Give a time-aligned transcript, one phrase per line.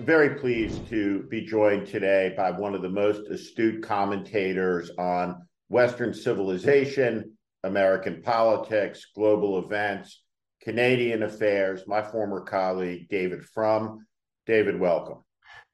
[0.00, 6.14] Very pleased to be joined today by one of the most astute commentators on Western
[6.14, 10.22] civilization, American politics, global events,
[10.62, 14.06] Canadian affairs, my former colleague, David Frum.
[14.46, 15.18] David, welcome.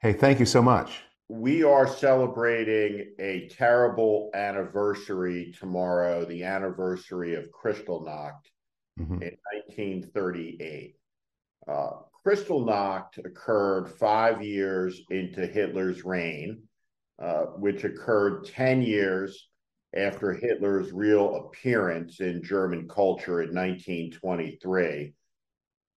[0.00, 1.02] Hey, thank you so much.
[1.28, 8.42] We are celebrating a terrible anniversary tomorrow, the anniversary of Kristallnacht
[8.98, 9.22] mm-hmm.
[9.22, 9.36] in
[9.68, 10.96] 1938.
[11.68, 11.90] Uh,
[12.26, 16.60] Kristallnacht occurred five years into Hitler's reign,
[17.22, 19.48] uh, which occurred 10 years
[19.94, 25.14] after Hitler's real appearance in German culture in 1923.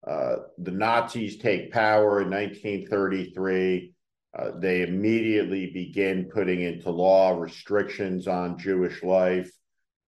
[0.06, 3.94] Uh, the Nazis take power in 1933.
[4.38, 9.50] Uh, they immediately begin putting into law restrictions on Jewish life.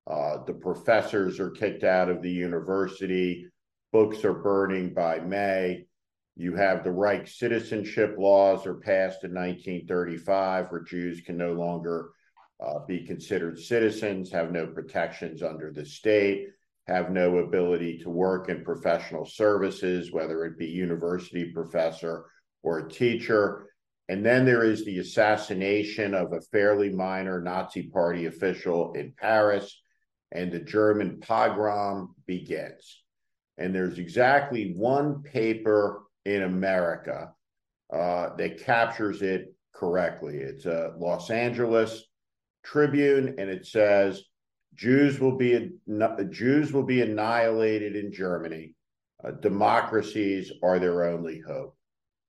[0.05, 3.47] Uh, the professors are kicked out of the university.
[3.93, 5.85] Books are burning by May.
[6.39, 12.11] You have the Reich citizenship laws are passed in 1935, where Jews can no longer
[12.65, 16.47] uh, be considered citizens, have no protections under the state,
[16.87, 22.27] have no ability to work in professional services, whether it be university professor
[22.63, 23.67] or a teacher.
[24.07, 29.81] And then there is the assassination of a fairly minor Nazi Party official in Paris,
[30.31, 33.03] and the German pogrom begins.
[33.57, 37.33] And there's exactly one paper in America
[37.91, 40.37] uh, that captures it correctly.
[40.37, 42.03] It's a Los Angeles
[42.63, 44.23] Tribune, and it says
[44.75, 45.71] Jews will be
[46.29, 48.75] Jews will be annihilated in Germany.
[49.23, 51.75] Uh, democracies are their only hope.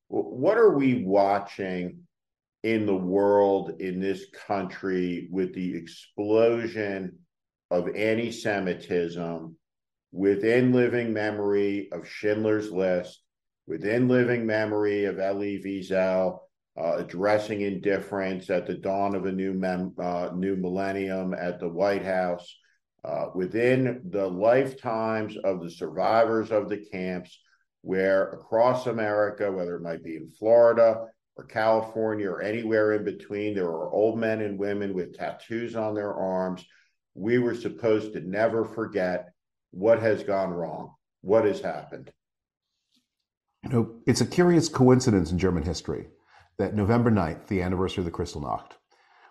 [0.08, 2.00] What are we watching
[2.64, 7.18] in the world in this country with the explosion
[7.70, 9.56] of anti-Semitism
[10.12, 13.22] within living memory of Schindler's List,
[13.70, 16.40] within living memory of Elie Wiesel,
[16.76, 21.68] uh, addressing indifference at the dawn of a new mem- uh, new millennium at the
[21.68, 22.52] White House,
[23.04, 27.38] uh, within the lifetimes of the survivors of the camps,
[27.82, 31.06] where across America, whether it might be in Florida
[31.36, 35.94] or California or anywhere in between, there are old men and women with tattoos on
[35.94, 36.66] their arms.
[37.14, 39.28] We were supposed to never forget
[39.70, 42.10] what has gone wrong, what has happened.
[43.62, 46.06] You know, it's a curious coincidence in German history
[46.58, 48.72] that November 9th, the anniversary of the Kristallnacht,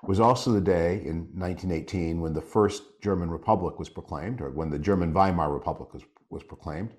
[0.04, 4.70] was also the day in 1918 when the first German Republic was proclaimed, or when
[4.70, 6.94] the German Weimar Republic was, was proclaimed.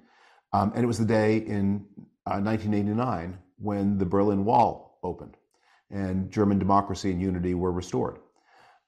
[0.53, 1.87] Um, and it was the day in
[2.27, 5.37] uh, 1989 when the Berlin Wall opened
[5.91, 8.19] and German democracy and unity were restored.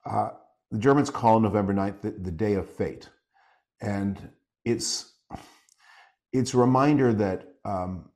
[0.05, 0.31] Uh,
[0.71, 3.09] the Germans call November 9th the, the, day of fate.
[3.81, 4.31] And
[4.65, 5.13] it's,
[6.33, 8.11] it's a reminder that um,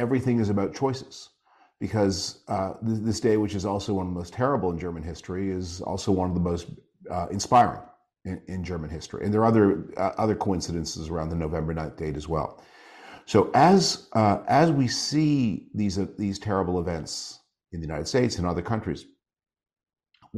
[0.00, 1.30] everything is about choices
[1.78, 5.50] because uh, this day, which is also one of the most terrible in German history,
[5.50, 6.68] is also one of the most
[7.10, 7.82] uh, inspiring
[8.24, 9.24] in, in, German history.
[9.24, 12.62] And there are other uh, other coincidences around the November 9th date as well.
[13.26, 17.40] So as uh, as we see these uh, these terrible events
[17.72, 19.06] in the United States and other countries,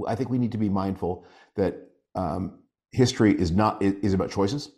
[0.07, 1.75] I think we need to be mindful that
[2.15, 2.59] um,
[2.91, 4.71] history is not is about choices.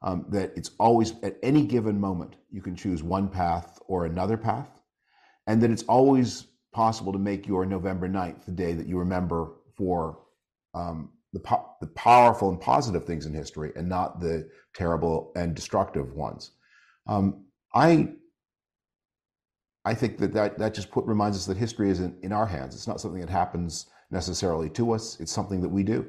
[0.00, 4.36] Um, that it's always at any given moment you can choose one path or another
[4.36, 4.70] path
[5.48, 9.54] and that it's always possible to make your November 9th the day that you remember
[9.76, 10.20] for
[10.74, 15.54] um, the, po- the powerful and positive things in history and not the terrible and
[15.54, 16.52] destructive ones.
[17.06, 18.10] Um, I
[19.84, 22.46] I think that, that that just put, reminds us that history is in, in our
[22.46, 22.74] hands.
[22.74, 25.18] It's not something that happens necessarily to us.
[25.18, 26.06] It's something that we do.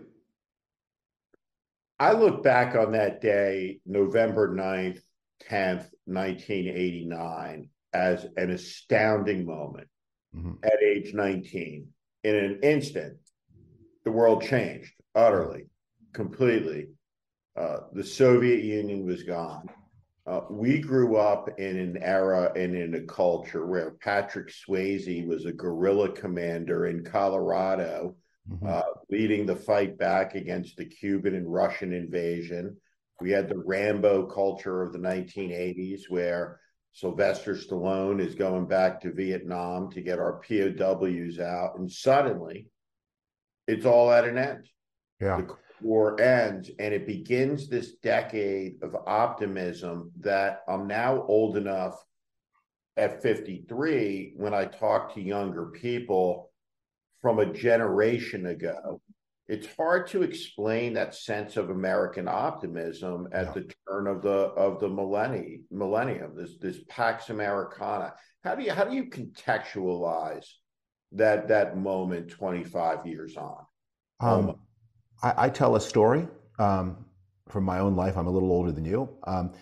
[1.99, 5.01] I look back on that day, November 9th,
[5.49, 9.87] 10th, 1989, as an astounding moment
[10.35, 10.53] mm-hmm.
[10.63, 11.87] at age 19.
[12.23, 13.17] In an instant,
[14.05, 15.67] the world changed utterly,
[16.13, 16.87] completely.
[17.57, 19.67] Uh, the Soviet Union was gone.
[20.25, 25.45] Uh, we grew up in an era and in a culture where Patrick Swayze was
[25.45, 28.15] a guerrilla commander in Colorado,
[28.49, 28.67] mm-hmm.
[28.67, 32.77] uh, leading the fight back against the Cuban and Russian invasion.
[33.21, 36.59] We had the Rambo culture of the 1980s where
[36.94, 41.77] Sylvester Stallone is going back to Vietnam to get our POWs out.
[41.77, 42.67] And suddenly
[43.67, 44.67] it's all at an end.
[45.19, 45.41] Yeah.
[45.41, 52.03] The war ends and it begins this decade of optimism that I'm now old enough
[52.97, 56.48] at 53 when I talk to younger people
[57.21, 59.01] from a generation ago
[59.50, 63.51] it's hard to explain that sense of American optimism at yeah.
[63.54, 65.66] the turn of the of the millennium.
[65.71, 68.13] Millennium, this this Pax Americana.
[68.44, 70.45] How do you how do you contextualize
[71.13, 73.66] that that moment twenty five years on?
[74.19, 74.56] Um,
[75.24, 76.27] I, I, tell a story
[76.60, 77.06] um,
[77.48, 78.18] from my own life.
[78.18, 79.10] I'm a little older than you.
[79.25, 79.54] Um,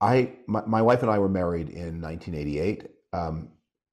[0.00, 2.88] I my, my, wife and I were married in 1988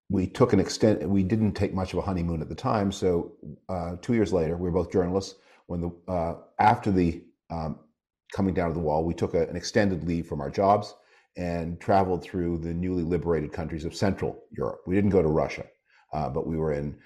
[0.10, 2.92] we took an extent we didn't take much of a honeymoon at the time.
[2.92, 3.34] So
[3.70, 5.36] uh, two years later we were both journalists.
[5.68, 7.80] When the uh, after the um,
[8.34, 10.96] coming down to the wall we took a, an extended leave from our jobs
[11.38, 14.82] and traveled through the newly liberated countries of central europe.
[14.86, 15.66] We didn't go to russia
[16.14, 16.98] uh, but we were in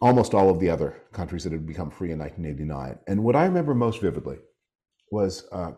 [0.00, 3.44] almost all of the other countries that had become free in 1989 and what i
[3.44, 4.38] remember most vividly
[5.10, 5.72] was uh,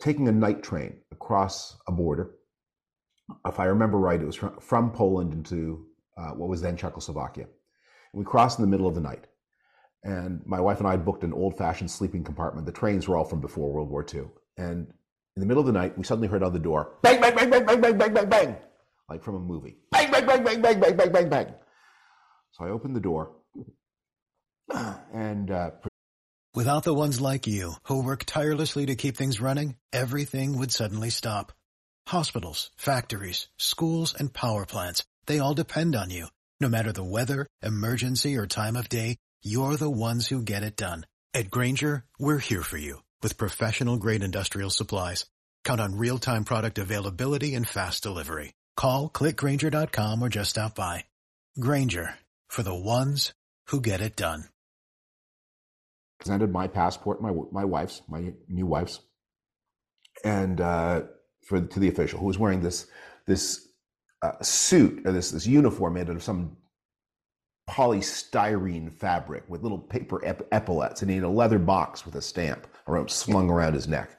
[0.00, 2.32] taking a night train across a border
[3.46, 5.86] if I remember right, it was from, from Poland into
[6.16, 7.46] uh, what was then Czechoslovakia.
[8.12, 9.26] We crossed in the middle of the night.
[10.04, 12.66] And my wife and I had booked an old fashioned sleeping compartment.
[12.66, 14.24] The trains were all from before World War II.
[14.56, 14.88] And
[15.36, 17.50] in the middle of the night, we suddenly heard on the door bang, bang, bang,
[17.50, 18.56] bang, bang, bang, bang, bang, bang,
[19.08, 19.76] like from a movie.
[19.90, 21.54] Bang, bang, bang, bang, bang, bang, bang, bang, bang.
[22.50, 23.32] So I opened the door
[25.14, 25.50] and.
[25.50, 25.70] Uh,
[26.54, 31.08] Without the ones like you, who work tirelessly to keep things running, everything would suddenly
[31.08, 31.52] stop
[32.08, 36.26] Hospitals, factories, schools, and power plants, they all depend on you.
[36.60, 40.76] No matter the weather, emergency, or time of day, you're the ones who get it
[40.76, 41.06] done.
[41.34, 45.24] At Grainger, we're here for you with professional grade industrial supplies.
[45.64, 48.52] Count on real-time product availability and fast delivery.
[48.76, 51.04] Call clickgrainger.com or just stop by.
[51.58, 52.14] Grainger
[52.48, 53.32] for the ones
[53.68, 54.44] who get it done.
[56.18, 59.00] Presented my passport, my my wife's, my new wife's,
[60.22, 61.02] and uh,
[61.52, 62.86] for to the official who was wearing this
[63.26, 63.68] this
[64.22, 66.56] uh, suit or this this uniform made out of some
[67.68, 72.22] polystyrene fabric with little paper ep- epaulets, and he had a leather box with a
[72.22, 74.18] stamp around slung around his neck.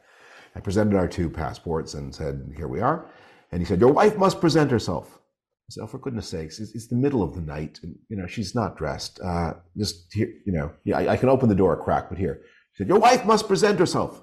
[0.56, 3.10] I presented our two passports and said, "Here we are."
[3.52, 6.76] And he said, "Your wife must present herself." I said, "Oh, for goodness sakes, it's,
[6.76, 9.20] it's the middle of the night, and you know she's not dressed.
[9.22, 12.20] Uh, just here, you know, yeah, I, I can open the door a crack, but
[12.20, 12.42] here."
[12.74, 14.22] He said, "Your wife must present herself."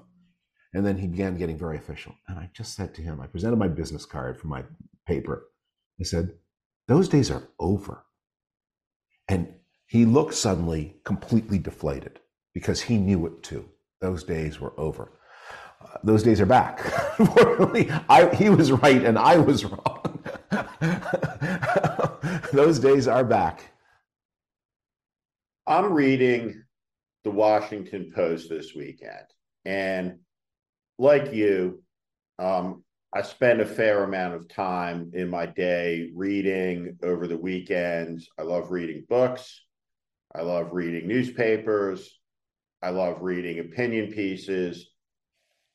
[0.73, 2.15] And then he began getting very official.
[2.27, 4.63] And I just said to him, I presented my business card for my
[5.05, 5.47] paper.
[5.99, 6.33] I said,
[6.87, 8.05] Those days are over.
[9.27, 9.53] And
[9.85, 12.19] he looked suddenly completely deflated
[12.53, 13.65] because he knew it too.
[13.99, 15.11] Those days were over.
[15.81, 16.79] Uh, those days are back.
[18.09, 20.23] I, he was right and I was wrong.
[22.53, 23.71] those days are back.
[25.67, 26.63] I'm reading
[27.23, 29.25] the Washington Post this weekend,
[29.65, 30.17] and
[31.01, 31.81] like you,
[32.37, 38.29] um, I spend a fair amount of time in my day reading over the weekends.
[38.37, 39.61] I love reading books.
[40.33, 42.19] I love reading newspapers.
[42.83, 44.91] I love reading opinion pieces.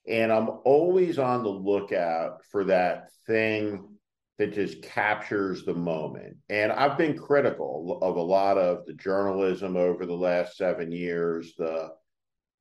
[0.08, 3.84] And I'm always on the lookout for that thing
[4.38, 6.36] that just captures the moment.
[6.48, 11.54] And I've been critical of a lot of the journalism over the last seven years,
[11.58, 11.90] the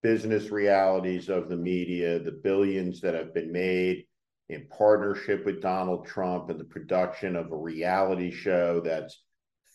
[0.05, 4.05] business realities of the media, the billions that have been made
[4.49, 9.23] in partnership with Donald Trump and the production of a reality show that's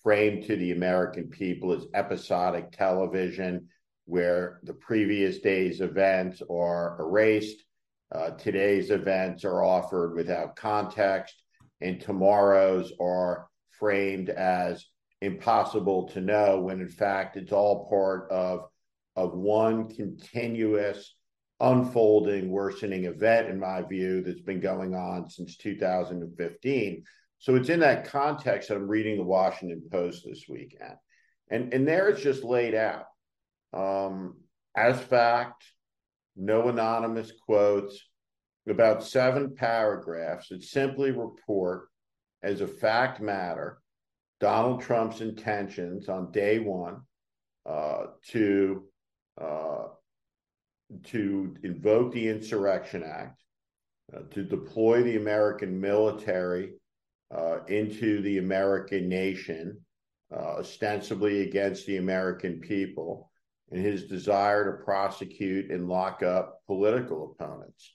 [0.04, 3.66] framed to the American people as episodic television,
[4.04, 7.64] where the previous day's events are erased,
[8.14, 11.42] uh, today's events are offered without context,
[11.80, 14.86] and tomorrow's are framed as
[15.22, 18.68] impossible to know when in fact it's all part of
[19.20, 21.14] of one continuous
[21.60, 27.04] unfolding worsening event in my view that's been going on since 2015
[27.38, 30.94] so it's in that context that i'm reading the washington post this weekend.
[31.50, 33.06] And and there it's just laid out.
[33.72, 34.36] Um,
[34.76, 35.64] as fact
[36.36, 38.00] no anonymous quotes
[38.68, 41.88] about seven paragraphs that simply report
[42.42, 43.80] as a fact matter
[44.40, 47.00] donald trump's intentions on day one
[47.66, 48.84] uh, to
[51.04, 53.40] to invoke the Insurrection Act,
[54.14, 56.72] uh, to deploy the American military
[57.34, 59.78] uh, into the American nation,
[60.32, 63.30] uh, ostensibly against the American people,
[63.70, 67.94] and his desire to prosecute and lock up political opponents.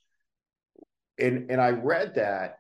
[1.20, 2.60] and and I read that,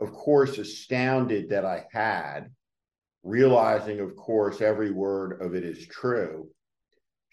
[0.00, 2.52] of course, astounded that I had,
[3.24, 6.48] realizing, of course, every word of it is true.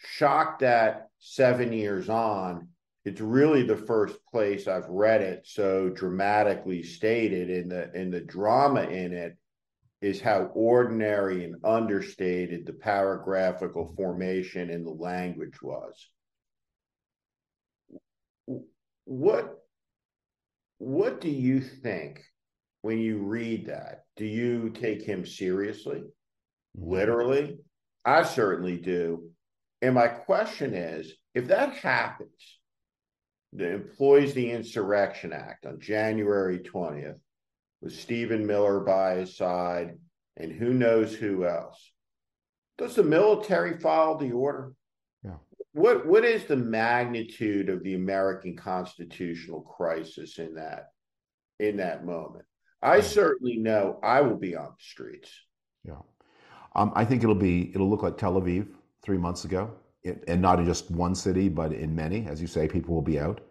[0.02, 2.70] Shocked that seven years on,
[3.06, 8.22] it's really the first place I've read it so dramatically stated in the in the
[8.22, 9.38] drama in it
[10.02, 16.08] is how ordinary and understated the paragraphical formation in the language was.
[19.04, 19.60] What
[20.78, 22.24] what do you think
[22.84, 24.06] when you read that?
[24.16, 26.04] Do you take him seriously?
[26.78, 26.90] Mm-hmm.
[26.90, 27.58] Literally?
[28.06, 29.30] I certainly do.
[29.82, 32.60] And my question is if that happens,
[33.54, 37.20] the employs the Insurrection Act on January 20th,
[37.82, 39.98] with Stephen Miller by his side
[40.38, 41.92] and who knows who else.
[42.78, 44.74] Does the military follow the order?
[45.24, 45.38] Yeah.
[45.74, 50.88] What what is the magnitude of the American constitutional crisis in that
[51.60, 52.46] in that moment?
[52.82, 53.02] I yeah.
[53.02, 55.32] certainly know I will be on the streets.
[55.84, 56.00] Yeah.
[56.76, 58.68] Um, I think it'll be it'll look like Tel Aviv
[59.04, 59.72] three months ago,
[60.28, 62.26] and not in just one city, but in many.
[62.28, 63.42] As you say, people will be out.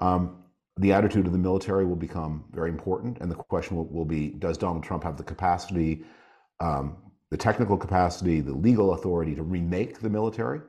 [0.00, 0.44] Um,
[0.76, 4.30] the attitude of the military will become very important, and the question will, will be:
[4.30, 6.04] Does Donald Trump have the capacity,
[6.60, 6.96] um,
[7.30, 10.60] the technical capacity, the legal authority to remake the military?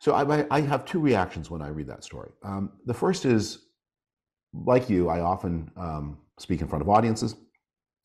[0.00, 2.30] So I, I have two reactions when I read that story.
[2.44, 3.66] Um, the first is,
[4.54, 7.34] like you, I often um, speak in front of audiences,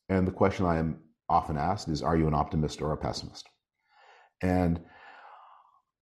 [0.08, 3.48] and the question I am often asked is, "Are you an optimist or a pessimist?"
[4.42, 4.80] And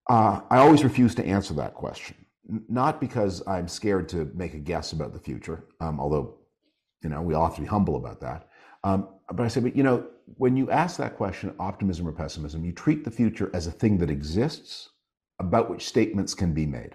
[0.09, 2.17] uh, I always refuse to answer that question
[2.69, 6.39] not because I'm scared to make a guess about the future, um, although,
[7.03, 8.49] you know, we all have to be humble about that.
[8.85, 10.07] Um, but I say, but you know,
[10.37, 13.99] when you ask that question, optimism or pessimism, you treat the future as a thing
[13.99, 14.91] that exists
[15.39, 16.95] about which statements can be made.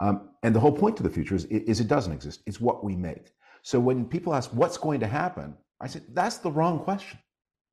[0.00, 2.42] Um, and the whole point to the future is, is it doesn't exist.
[2.46, 3.32] It's what we make.
[3.62, 7.18] So when people ask what's going to happen, I say that's the wrong question.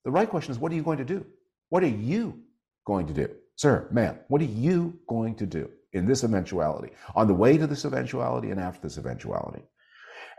[0.06, 1.26] The right question is, what are you going to do?
[1.70, 2.40] What are you
[2.86, 3.30] going to do?
[3.56, 5.70] Sir, ma'am, what are you going to do?
[5.94, 9.64] in this eventuality, on the way to this eventuality and after this eventuality.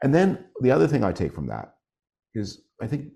[0.02, 1.76] And then the other thing I take from that
[2.34, 3.12] is I think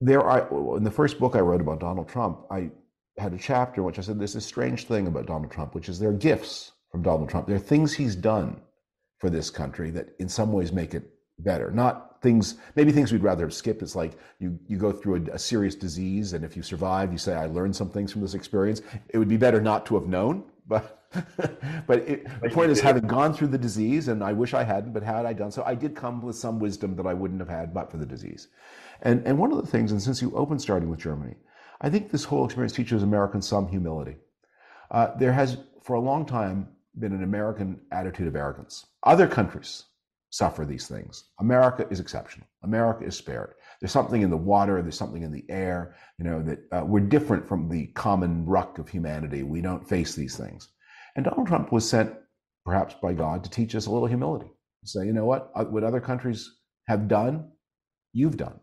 [0.00, 2.70] there are, in the first book I wrote about Donald Trump, I
[3.18, 5.88] had a chapter in which I said there's a strange thing about Donald Trump, which
[5.88, 7.46] is there are gifts from Donald Trump.
[7.46, 8.60] There are things he's done
[9.18, 11.70] for this country that in some ways make it better.
[11.70, 13.82] Not things, maybe things we'd rather have skipped.
[13.82, 17.18] It's like you, you go through a, a serious disease, and if you survive, you
[17.18, 18.82] say, I learned some things from this experience.
[19.10, 21.04] It would be better not to have known but
[21.86, 24.92] but it, the point is having gone through the disease and i wish i hadn't
[24.92, 27.48] but had i done so i did come with some wisdom that i wouldn't have
[27.48, 28.48] had but for the disease
[29.02, 31.36] and and one of the things and since you opened starting with germany
[31.80, 34.16] i think this whole experience teaches americans some humility
[34.90, 36.68] uh, there has for a long time
[36.98, 39.84] been an american attitude of arrogance other countries
[40.30, 44.96] suffer these things america is exceptional america is spared there's something in the water, there's
[44.96, 48.88] something in the air, you know, that uh, we're different from the common ruck of
[48.88, 49.42] humanity.
[49.42, 50.68] We don't face these things.
[51.14, 52.14] And Donald Trump was sent,
[52.64, 54.50] perhaps by God, to teach us a little humility.
[54.84, 56.48] Say, you know what, what other countries
[56.86, 57.50] have done,
[58.12, 58.60] you've done.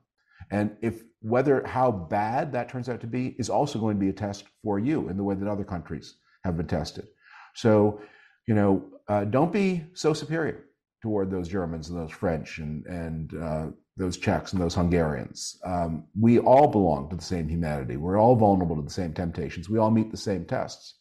[0.51, 4.10] And if whether how bad that turns out to be is also going to be
[4.10, 7.08] a test for you in the way that other countries have been tested.
[7.55, 8.01] So,
[8.48, 10.65] you know, uh, don't be so superior
[11.03, 13.67] toward those Germans and those French and and uh,
[13.98, 15.60] those Czechs and those Hungarians.
[15.63, 17.98] Um, we all belong to the same humanity.
[17.98, 19.69] We're all vulnerable to the same temptations.
[19.69, 20.95] We all meet the same tests.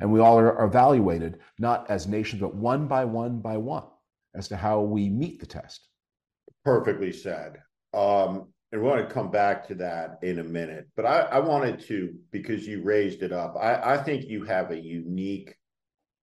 [0.00, 3.82] And we all are evaluated not as nations, but one by one by one
[4.34, 5.88] as to how we meet the test.
[6.64, 7.56] Perfectly said.
[7.92, 10.86] Um, and we're going to come back to that in a minute.
[10.94, 14.70] But I, I wanted to, because you raised it up, I, I think you have
[14.70, 15.56] a unique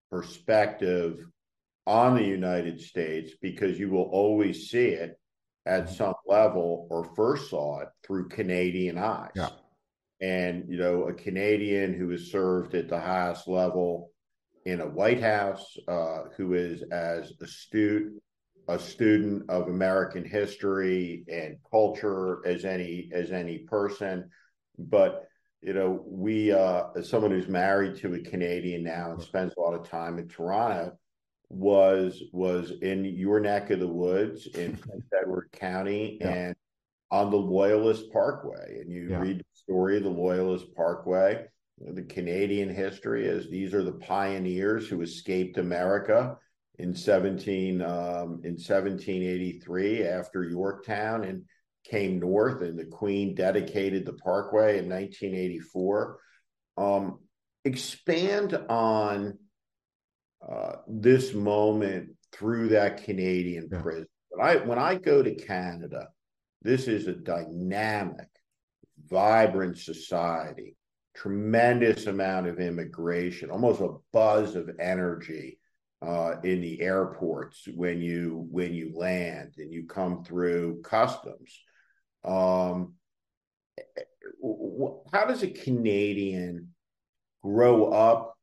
[0.10, 1.28] perspective
[1.88, 5.20] on the United States because you will always see it
[5.66, 9.32] at some level or first saw it through Canadian eyes.
[9.36, 9.50] Yeah.
[10.22, 14.12] And, you know, a Canadian who has served at the highest level
[14.66, 18.14] in a White House, uh, who is as astute
[18.68, 24.30] a student of American history and culture as any as any person.
[24.78, 25.28] But
[25.62, 29.62] you know, we uh, as someone who's married to a Canadian now and spends a
[29.62, 30.98] lot of time in Toronto,
[31.50, 36.30] was was in your neck of the woods in Prince Edward County yeah.
[36.30, 36.56] and
[37.12, 38.80] on the Loyalist Parkway.
[38.82, 39.20] And you yeah.
[39.20, 41.46] read the story of the Loyalist Parkway,
[41.80, 46.38] the Canadian history is these are the pioneers who escaped America
[46.78, 51.44] in 17 um, in 1783 after Yorktown and
[51.84, 56.18] came north and the Queen dedicated the parkway in 1984.
[56.78, 57.20] Um,
[57.64, 59.38] expand on
[60.50, 63.82] uh, this moment through that Canadian yeah.
[63.82, 64.08] prison.
[64.32, 66.08] But I when I go to Canada,
[66.62, 68.28] this is a dynamic,
[69.10, 70.76] vibrant society,
[71.16, 75.60] tremendous amount of immigration, almost a buzz of energy
[76.02, 81.60] uh, in the airports when you when you land and you come through customs.
[82.24, 82.94] Um,
[85.12, 86.74] how does a Canadian
[87.44, 88.35] grow up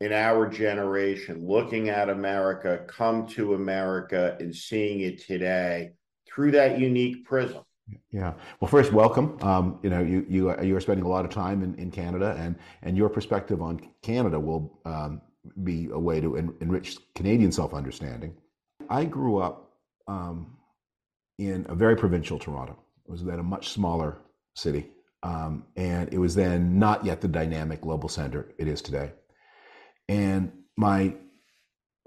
[0.00, 5.92] in our generation, looking at America, come to America, and seeing it today
[6.26, 7.62] through that unique prism?
[8.10, 8.34] Yeah.
[8.60, 9.38] Well, first, welcome.
[9.42, 12.36] Um, you know, you you you are spending a lot of time in, in Canada,
[12.38, 15.22] and and your perspective on Canada will um,
[15.62, 18.36] be a way to en- enrich Canadian self understanding.
[18.90, 19.70] I grew up
[20.08, 20.56] um,
[21.38, 22.76] in a very provincial Toronto.
[23.06, 24.18] It was then a much smaller
[24.54, 24.88] city,
[25.22, 29.12] um, and it was then not yet the dynamic global center it is today.
[30.08, 31.14] And my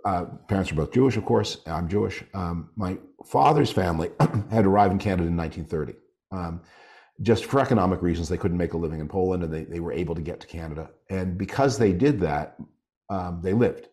[0.06, 1.58] uh, parents were both Jewish, of course.
[1.66, 2.24] I'm Jewish.
[2.34, 4.12] Um, my father's family
[4.52, 6.00] had arrived in Canada in 1930.
[6.32, 6.62] Um,
[7.22, 9.92] just for economic reasons, they couldn't make a living in Poland and they, they were
[9.92, 10.90] able to get to Canada.
[11.10, 12.58] And because they did that,
[13.10, 13.88] um, they lived.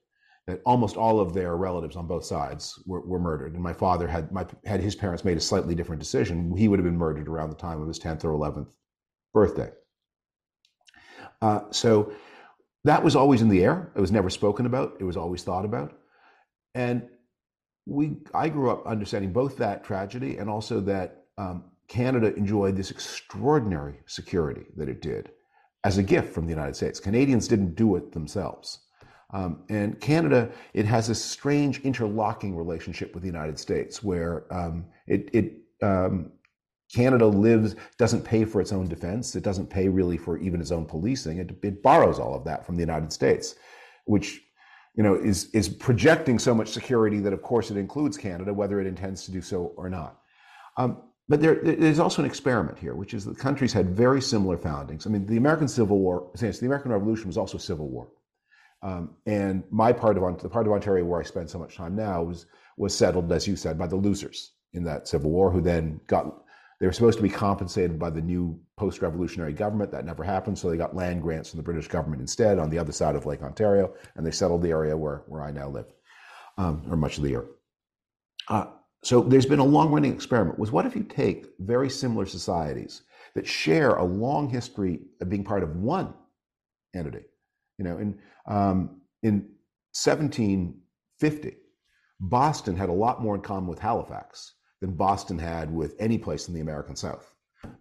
[0.46, 3.54] That almost all of their relatives on both sides were, were murdered.
[3.54, 6.56] And my father had my, had his parents made a slightly different decision.
[6.56, 8.68] He would have been murdered around the time of his 10th or 11th
[9.34, 9.72] birthday.
[11.42, 12.12] Uh, so
[12.86, 13.90] that was always in the air.
[13.94, 14.96] It was never spoken about.
[15.00, 15.98] It was always thought about.
[16.74, 17.08] And
[17.86, 22.90] we, I grew up understanding both that tragedy and also that um, Canada enjoyed this
[22.90, 25.30] extraordinary security that it did
[25.84, 26.98] as a gift from the United States.
[26.98, 28.80] Canadians didn't do it themselves.
[29.32, 34.86] Um, and Canada, it has a strange interlocking relationship with the United States, where um,
[35.06, 35.52] it, it
[35.82, 36.32] um,
[36.94, 39.34] Canada lives doesn't pay for its own defense.
[39.34, 41.38] It doesn't pay really for even its own policing.
[41.38, 43.56] It, it borrows all of that from the United States,
[44.04, 44.42] which
[44.94, 48.80] you know is is projecting so much security that of course it includes Canada, whether
[48.80, 50.20] it intends to do so or not.
[50.78, 54.56] Um, but there, there's also an experiment here, which is that countries had very similar
[54.56, 55.06] foundings.
[55.06, 58.08] I mean, the American Civil War, the American Revolution was also a civil war.
[58.82, 61.96] Um, and my part of the part of Ontario where I spend so much time
[61.96, 62.46] now was
[62.76, 66.44] was settled, as you said, by the losers in that civil war, who then got
[66.78, 69.91] they were supposed to be compensated by the new post-revolutionary government.
[69.91, 72.78] That never happened, so they got land grants from the British government instead on the
[72.78, 75.86] other side of Lake Ontario, and they settled the area where where I now live,
[76.58, 77.47] um, or much of the year.
[78.49, 78.67] Uh,
[79.02, 80.58] so there's been a long-running experiment.
[80.58, 83.02] Was what if you take very similar societies
[83.34, 86.12] that share a long history of being part of one
[86.95, 87.25] entity,
[87.78, 89.49] you know, in um, in
[89.95, 91.56] 1750,
[92.21, 96.49] Boston had a lot more in common with Halifax than Boston had with any place
[96.49, 97.34] in the American South.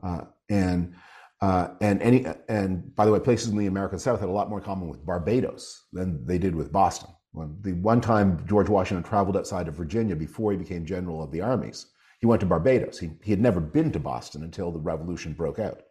[0.04, 0.94] Uh, and
[1.42, 4.50] uh, and any and by the way, places in the American South had a lot
[4.50, 7.10] more common with Barbados than they did with Boston.
[7.34, 11.32] When the one time George Washington traveled outside of Virginia before he became general of
[11.32, 11.88] the armies,
[12.20, 12.98] he went to Barbados.
[12.98, 15.82] He, he had never been to Boston until the revolution broke out.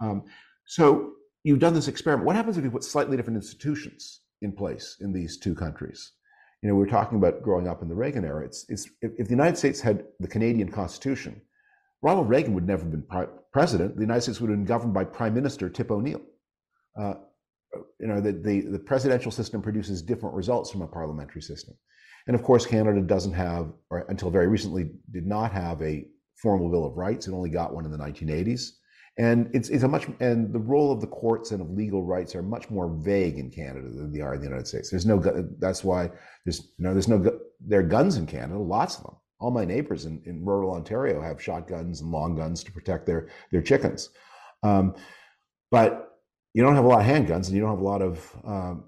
[0.00, 0.24] Um,
[0.64, 1.12] so
[1.44, 2.26] you've done this experiment.
[2.26, 6.12] What happens if you put slightly different institutions in place in these two countries?
[6.62, 8.44] You know, we are talking about growing up in the Reagan era.
[8.44, 11.40] It's, it's if, if, the United States had the Canadian Constitution,
[12.02, 13.06] Ronald Reagan would never have been
[13.52, 13.96] president.
[13.96, 16.20] The United States would have been governed by Prime Minister Tip O'Neill.
[16.98, 17.14] Uh,
[17.98, 21.74] you know, the, the, the presidential system produces different results from a parliamentary system.
[22.26, 26.68] And of course, Canada doesn't have, or until very recently, did not have a formal
[26.68, 27.26] Bill of Rights.
[27.26, 28.70] It only got one in the 1980s.
[29.18, 32.34] And it's, it's a much, and the role of the courts and of legal rights
[32.34, 34.88] are much more vague in Canada than they are in the United States.
[34.88, 35.18] There's no,
[35.58, 36.10] that's why
[36.44, 39.16] there's, you know, there's no, there are guns in Canada, lots of them.
[39.40, 43.28] All my neighbors in, in rural Ontario have shotguns and long guns to protect their,
[43.50, 44.10] their chickens.
[44.62, 44.94] Um,
[45.70, 46.18] but
[46.54, 48.84] you don't have a lot of handguns and you don't have a lot of um,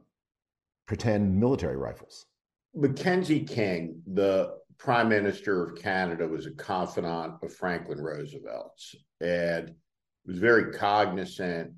[0.87, 2.27] pretend military rifles.
[2.75, 8.95] Mackenzie King, the prime minister of Canada, was a confidant of Franklin Roosevelt's.
[9.21, 9.75] And
[10.27, 11.73] was very cognizant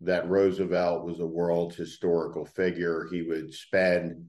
[0.00, 3.06] that Roosevelt was a world historical figure.
[3.10, 4.26] He would spend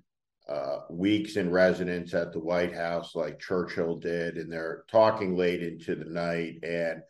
[0.47, 5.63] uh, weeks in residence at the White House, like Churchill did, and they're talking late
[5.63, 6.59] into the night.
[6.63, 7.01] And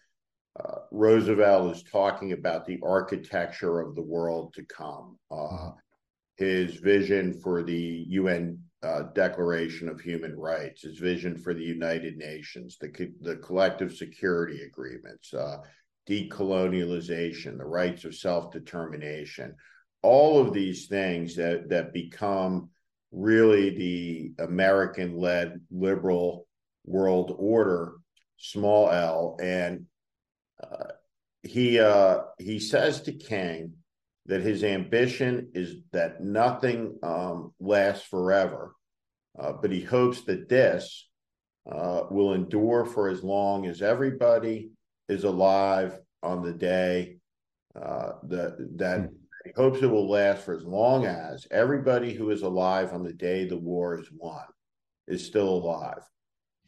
[0.59, 5.71] uh, Roosevelt is talking about the architecture of the world to come, uh,
[6.37, 12.17] his vision for the UN uh, Declaration of Human Rights, his vision for the United
[12.17, 15.57] Nations, the, the collective security agreements, uh,
[16.09, 19.55] decolonialization, the rights of self determination,
[20.01, 22.69] all of these things that, that become
[23.11, 26.47] really the American led liberal
[26.85, 27.93] world order,
[28.37, 29.37] small l.
[29.41, 29.85] And
[30.61, 30.91] uh,
[31.43, 33.73] he, uh, he says to King
[34.25, 38.73] that his ambition is that nothing um, lasts forever.
[39.37, 41.07] uh, but he hopes that this
[41.71, 44.69] uh, will endure for as long as everybody
[45.13, 47.17] is alive on the day
[47.75, 49.05] uh, that that hmm.
[49.45, 53.13] he hopes it will last for as long as everybody who is alive on the
[53.13, 54.43] day the war is won
[55.07, 56.03] is still alive.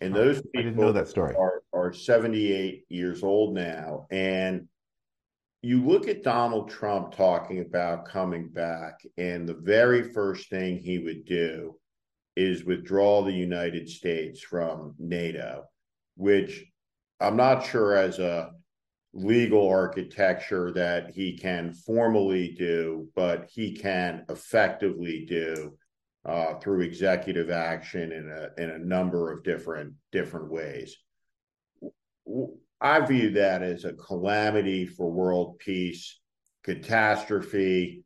[0.02, 1.36] And those people I didn't know that story.
[1.36, 4.08] Are, are 78 years old now.
[4.12, 4.68] And
[5.62, 11.00] you look at Donald Trump talking about coming back, and the very first thing he
[11.00, 11.76] would do
[12.36, 15.64] is withdraw the United States from NATO,
[16.18, 16.66] which
[17.20, 18.52] I'm not sure as a
[19.14, 25.78] legal architecture that he can formally do, but he can effectively do
[26.26, 30.98] uh, through executive action in a in a number of different different ways.
[32.82, 36.20] I view that as a calamity for world peace,
[36.64, 38.04] catastrophe,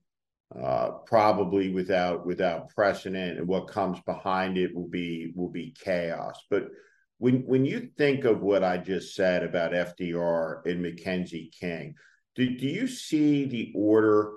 [0.61, 6.39] uh, probably without without precedent, and what comes behind it will be will be chaos.
[6.49, 6.67] But
[7.19, 11.95] when when you think of what I just said about FDR and Mackenzie King,
[12.35, 14.31] do, do you see the order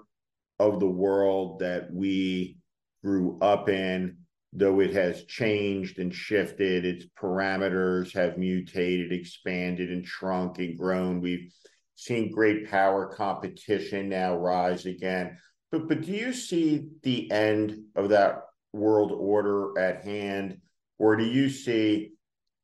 [0.59, 2.59] of the world that we
[3.03, 4.18] grew up in,
[4.53, 11.21] though it has changed and shifted, its parameters have mutated, expanded, and shrunk and grown.
[11.21, 11.53] We've
[11.95, 15.38] seen great power competition now rise again.
[15.71, 18.42] But but do you see the end of that
[18.73, 20.59] world order at hand,
[20.99, 22.12] or do you see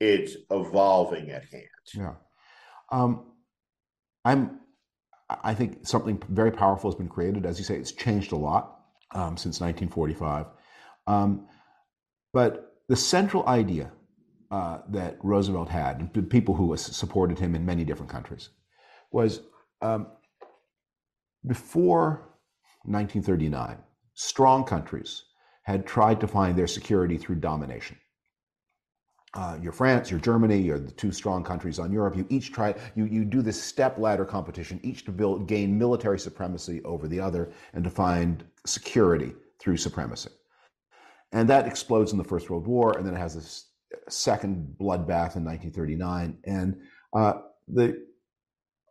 [0.01, 1.65] it's evolving at hand.
[1.95, 2.15] Yeah.
[2.91, 3.33] Um,
[4.25, 4.61] I'm,
[5.29, 7.47] I think something very powerful has been created.
[7.47, 8.81] As you say, it's changed a lot
[9.13, 10.47] um, since 1945.
[11.07, 11.47] Um,
[12.33, 13.91] but the central idea
[14.51, 18.51] uh, that Roosevelt had, and people who supported him in many different countries,
[19.11, 19.41] was
[19.83, 20.07] um,
[21.47, 22.29] before
[22.85, 23.79] 1939,
[24.15, 25.25] strong countries
[25.65, 27.97] had tried to find their security through domination
[29.39, 32.17] uh, you're France, you're Germany, you're the two strong countries on Europe.
[32.17, 36.19] You each try, you, you do this step ladder competition, each to build, gain military
[36.19, 40.31] supremacy over the other and to find security through supremacy.
[41.31, 43.71] And that explodes in the First World War, and then it has this
[44.09, 46.39] second bloodbath in 1939.
[46.45, 46.81] And
[47.13, 47.35] uh,
[47.69, 48.07] the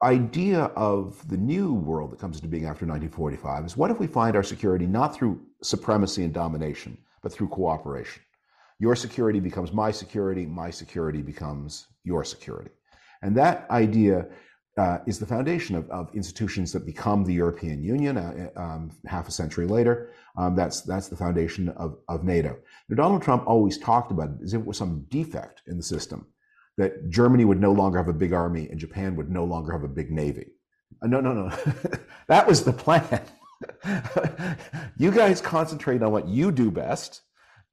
[0.01, 4.07] idea of the new world that comes into being after 1945 is what if we
[4.07, 8.21] find our security not through supremacy and domination, but through cooperation?
[8.79, 12.71] Your security becomes my security, my security becomes your security.
[13.21, 14.27] And that idea
[14.77, 19.27] uh, is the foundation of, of, institutions that become the European Union uh, um, half
[19.27, 20.11] a century later.
[20.37, 22.55] Um, that's, that's the foundation of, of NATO.
[22.87, 25.83] Now, Donald Trump always talked about it as if it was some defect in the
[25.83, 26.27] system,
[26.77, 29.83] that Germany would no longer have a big army and Japan would no longer have
[29.83, 30.51] a big navy.
[31.01, 31.49] Uh, no, no, no.
[32.27, 33.21] that was the plan.
[34.97, 37.21] you guys concentrate on what you do best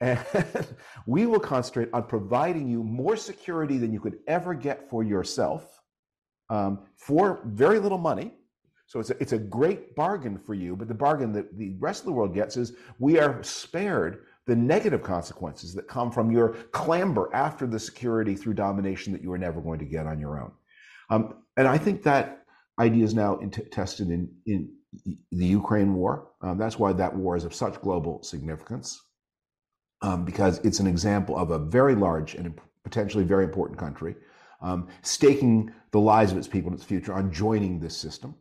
[0.00, 0.18] and
[1.06, 5.80] we will concentrate on providing you more security than you could ever get for yourself
[6.50, 8.34] um, for very little money.
[8.86, 12.00] So it's a, it's a great bargain for you, but the bargain that the rest
[12.00, 16.50] of the world gets is we are spared the negative consequences that come from your
[16.72, 20.38] clamber after the security through domination that you are never going to get on your
[20.38, 20.52] own.
[21.08, 22.44] Um, and I think that
[22.78, 24.70] idea is now in t- tested in, in
[25.32, 26.28] the Ukraine war.
[26.42, 29.00] Um, that's why that war is of such global significance
[30.02, 34.14] um, because it's an example of a very large and potentially very important country
[34.64, 38.34] um, staking the lives of its people and its future on joining this system.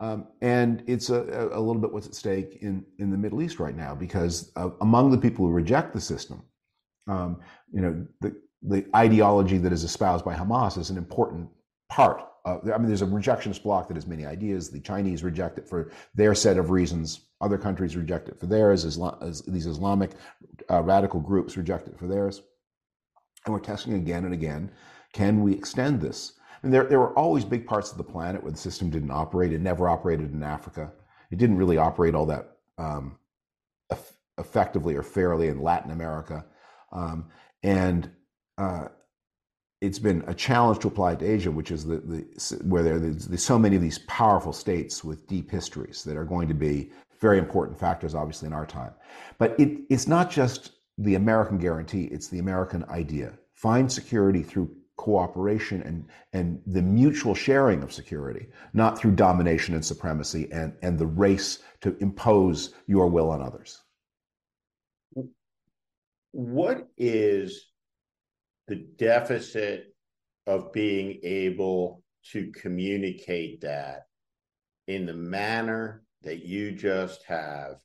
[0.00, 3.60] Um, and it's a, a, little bit what's at stake in, in the Middle East
[3.60, 6.42] right now, because uh, among the people who reject the system,
[7.06, 7.40] um,
[7.72, 11.48] you know, the, the ideology that is espoused by Hamas is an important
[11.88, 12.22] part.
[12.44, 14.70] Of, I mean, there's a rejectionist bloc that has many ideas.
[14.70, 17.28] The Chinese reject it for their set of reasons.
[17.42, 18.84] Other countries reject it for theirs.
[18.84, 19.16] Islam,
[19.48, 20.12] these Islamic
[20.70, 22.42] uh, radical groups reject it for theirs.
[23.44, 24.70] And we're testing again and again.
[25.12, 26.34] Can we extend this?
[26.62, 29.52] And there, there were always big parts of the planet where the system didn't operate.
[29.52, 30.92] It never operated in Africa.
[31.32, 33.18] It didn't really operate all that um,
[34.38, 36.44] effectively or fairly in Latin America.
[36.92, 37.28] Um,
[37.64, 38.10] and
[38.56, 38.86] uh,
[39.80, 43.26] it's been a challenge to apply to Asia, which is the, the where there, there's,
[43.26, 46.92] there's so many of these powerful states with deep histories that are going to be
[47.22, 48.92] very important factors, obviously, in our time.
[49.38, 53.32] But it, it's not just the American guarantee, it's the American idea.
[53.54, 59.84] Find security through cooperation and, and the mutual sharing of security, not through domination and
[59.84, 63.82] supremacy and, and the race to impose your will on others.
[66.32, 67.66] What is
[68.66, 69.94] the deficit
[70.46, 74.06] of being able to communicate that
[74.88, 77.76] in the manner that you just have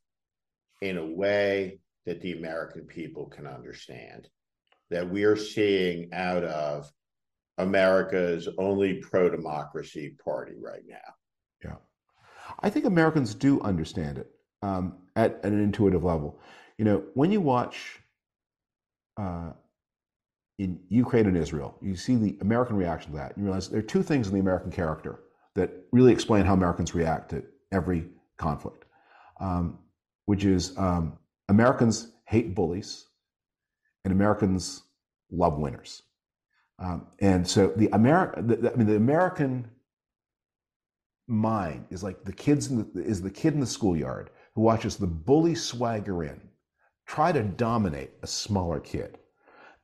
[0.82, 4.30] in a way that the American people can understand
[4.90, 6.92] that we are seeing out of
[7.58, 10.96] America's only pro democracy party right now.
[11.64, 11.76] Yeah.
[12.62, 16.40] I think Americans do understand it um, at, at, an intuitive level.
[16.78, 18.00] You know, when you watch
[19.18, 19.52] uh,
[20.60, 23.80] in Ukraine and Israel, you see the American reaction to that, and you realize there
[23.80, 25.20] are two things in the American character
[25.56, 28.86] that really explain how Americans react to every conflict,
[29.40, 29.80] um,
[30.26, 31.18] which is um,
[31.50, 33.08] Americans hate bullies
[34.04, 34.84] and Americans
[35.32, 36.04] love winners.
[36.80, 39.68] Um, and so the America, I mean, the American
[41.28, 44.96] mind is like the kids in the, is the kid in the schoolyard who watches
[44.96, 46.40] the bully swagger in,
[47.06, 49.18] try to dominate a smaller kid,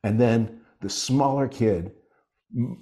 [0.04, 1.92] and then the smaller kid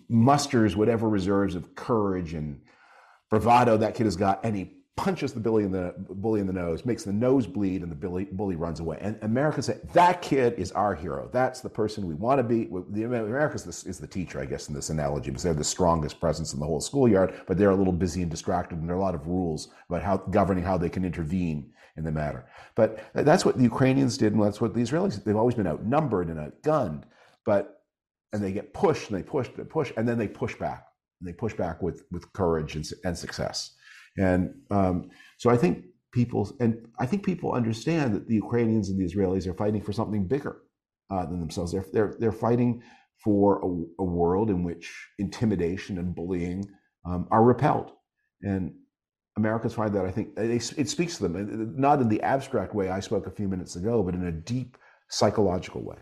[0.08, 2.60] musters whatever reserves of courage and
[3.30, 6.52] bravado that kid has got, and he punches the bully in the bully in the
[6.52, 8.98] nose, makes the nose bleed, and the bully, bully runs away.
[9.00, 11.30] And Americans say that kid is our hero.
[11.32, 12.68] That's the person we want to be.
[12.90, 16.52] The Americans is, the teacher, I guess, in this analogy, because they're the strongest presence
[16.52, 17.40] in the whole schoolyard.
[17.46, 20.02] But they're a little busy and distracted, and there are a lot of rules about
[20.02, 22.46] how governing how they can intervene in the matter.
[22.74, 25.22] But that's what the Ukrainians did, and that's what the Israelis.
[25.24, 27.04] They've always been outnumbered and outgunned,
[27.44, 27.82] but
[28.32, 30.86] and they get pushed and they push, they push, and then they push back.
[31.20, 33.74] And they push back with with courage and, and success.
[34.18, 38.98] And um, so I think people, and I think people understand that the Ukrainians and
[38.98, 40.62] the Israelis are fighting for something bigger
[41.10, 41.72] uh, than themselves.
[41.72, 42.82] They're, they're, they're fighting
[43.22, 46.64] for a, a, world in which intimidation and bullying
[47.06, 47.92] um, are repelled.
[48.42, 48.74] And
[49.36, 52.90] Americans find that, I think, it, it speaks to them, not in the abstract way
[52.90, 54.76] I spoke a few minutes ago, but in a deep
[55.08, 55.98] psychological way.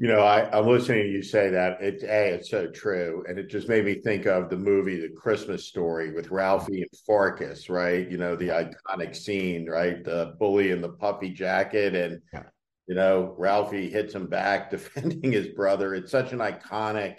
[0.00, 1.78] You know, I, I'm listening to you say that.
[1.80, 5.08] It's a, it's so true, and it just made me think of the movie The
[5.08, 8.08] Christmas Story with Ralphie and Farkus, right?
[8.08, 10.04] You know, the iconic scene, right?
[10.04, 12.44] The bully in the puppy jacket, and yeah.
[12.86, 15.96] you know, Ralphie hits him back, defending his brother.
[15.96, 17.16] It's such an iconic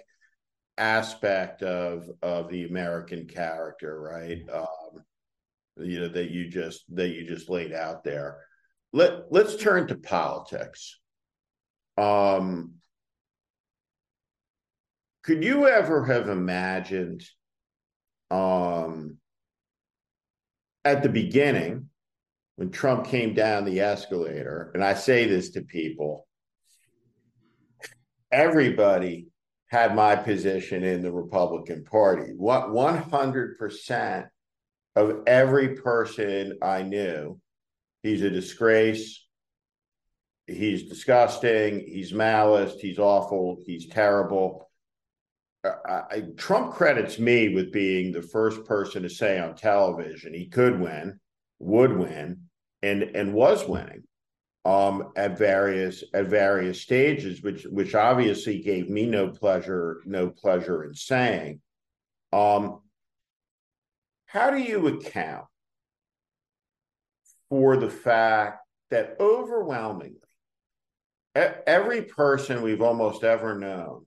[0.77, 4.41] aspect of of the American character, right?
[4.53, 5.03] Um,
[5.85, 8.37] you know that you just that you just laid out there.
[8.93, 10.97] Let Let's turn to politics.
[11.99, 12.75] Um,
[15.23, 17.23] could you ever have imagined
[18.31, 19.17] um,
[20.85, 21.89] at the beginning
[22.55, 26.25] when Trump came down the escalator, and I say this to people,
[28.31, 29.27] everybody
[29.67, 32.31] had my position in the Republican Party.
[32.35, 34.27] What 100%
[34.95, 37.39] of every person I knew,
[38.03, 39.25] he's a disgrace
[40.49, 44.69] he's disgusting, he's malice, he's awful, he's terrible.
[45.63, 50.47] I, I, Trump credits me with being the first person to say on television he
[50.47, 51.19] could win,
[51.59, 52.43] would win,
[52.81, 54.03] and and was winning
[54.65, 60.83] um, at various at various stages, which which obviously gave me no pleasure no pleasure
[60.83, 61.61] in saying.
[62.31, 62.81] Um,
[64.25, 65.45] how do you account
[67.49, 68.59] for the fact
[68.91, 70.19] that overwhelmingly
[71.35, 74.05] every person we've almost ever known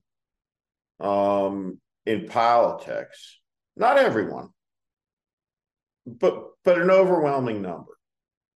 [1.01, 3.39] um, in politics,
[3.77, 4.49] not everyone,
[6.07, 7.93] but but an overwhelming number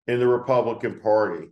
[0.07, 1.49] in the Republican Party,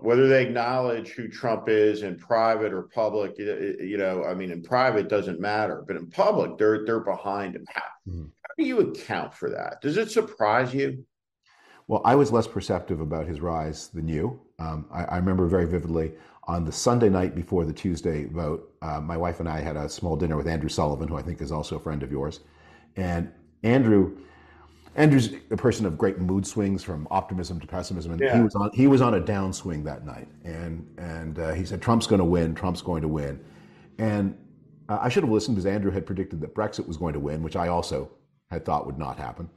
[0.00, 4.62] whether they acknowledge who Trump is in private or public, you know, I mean, in
[4.62, 7.64] private doesn't matter, but in public, they're they're behind him.
[7.68, 8.24] How, mm-hmm.
[8.24, 9.80] how do you account for that?
[9.82, 11.04] Does it surprise you?
[11.88, 14.40] Well, I was less perceptive about his rise than you.
[14.58, 16.12] Um, I, I, remember very vividly
[16.44, 19.88] on the Sunday night before the Tuesday vote, uh, my wife and I had a
[19.88, 22.40] small dinner with Andrew Sullivan, who I think is also a friend of yours.
[22.96, 23.30] And
[23.64, 24.16] Andrew,
[24.94, 28.34] Andrew's a person of great mood swings from optimism to pessimism, and yeah.
[28.34, 30.28] he was on he was on a downswing that night.
[30.44, 32.54] And and uh, he said Trump's going to win.
[32.54, 33.44] Trump's going to win.
[33.98, 34.38] And
[34.88, 37.42] uh, I should have listened because Andrew had predicted that Brexit was going to win,
[37.42, 38.10] which I also
[38.50, 39.50] had thought would not happen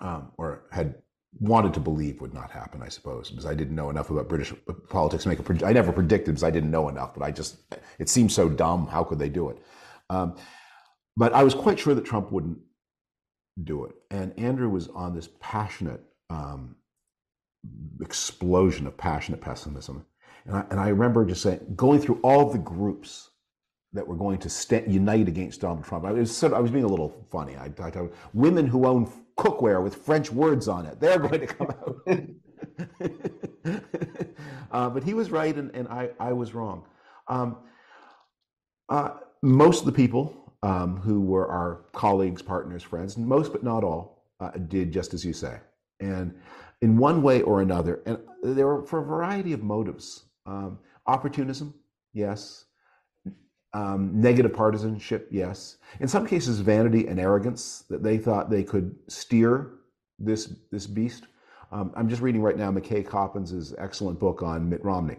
[0.00, 0.94] um, or had
[1.40, 4.52] wanted to believe would not happen, I suppose, because I didn't know enough about British
[4.88, 7.58] politics to make a I never predicted because I didn't know enough, but I just,
[7.98, 8.86] it seemed so dumb.
[8.86, 9.58] How could they do it?
[10.08, 10.36] Um,
[11.16, 12.58] but I was quite sure that Trump wouldn't
[13.62, 13.94] do it.
[14.10, 16.76] And Andrew was on this passionate um,
[18.00, 20.04] explosion of passionate pessimism.
[20.46, 23.30] And I, and I remember just saying, going through all the groups
[23.92, 26.04] that were going to st- unite against Donald Trump.
[26.04, 27.56] I was, sort of, I was being a little funny.
[27.56, 31.00] I, I, I, women who own cookware with French words on it.
[31.00, 32.06] They're going to come out.
[34.70, 36.84] uh, but he was right, and, and I, I was wrong.
[37.28, 37.58] Um,
[38.88, 39.10] uh,
[39.42, 44.24] most of the people um, who were our colleagues, partners, friends, most but not all,
[44.40, 45.58] uh, did just as you say.
[46.00, 46.34] And
[46.82, 48.02] in one way or another.
[48.06, 50.24] And there were for a variety of motives.
[50.44, 51.74] Um, opportunism,
[52.12, 52.65] yes.
[53.76, 55.76] Um, negative partisanship, yes.
[56.00, 59.72] In some cases, vanity and arrogance that they thought they could steer
[60.18, 61.26] this this beast.
[61.70, 65.18] Um, I'm just reading right now McKay Coppins' excellent book on Mitt Romney.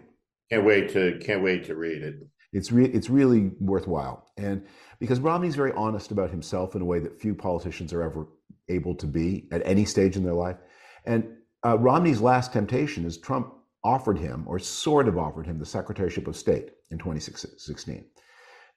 [0.50, 2.26] Can't wait to can't wait to read it.
[2.52, 4.66] It's re- it's really worthwhile, and
[4.98, 8.26] because Romney's very honest about himself in a way that few politicians are ever
[8.68, 10.56] able to be at any stage in their life.
[11.04, 11.28] And
[11.64, 16.26] uh, Romney's last temptation is Trump offered him, or sort of offered him, the Secretaryship
[16.26, 18.04] of State in 2016.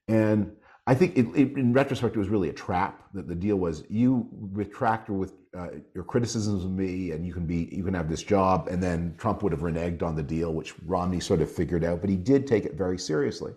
[0.08, 0.52] And
[0.88, 3.08] I think it, it, in retrospect, it was really a trap.
[3.14, 7.34] That the deal was you retract or with uh, your criticisms of me, and you
[7.34, 8.68] can be you can have this job.
[8.70, 12.02] And then Trump would have reneged on the deal, which Romney sort of figured out.
[12.02, 13.54] But he did take it very seriously,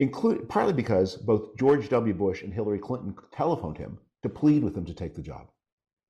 [0.00, 2.12] include partly because both George W.
[2.12, 5.46] Bush and Hillary Clinton telephoned him to plead with him to take the job.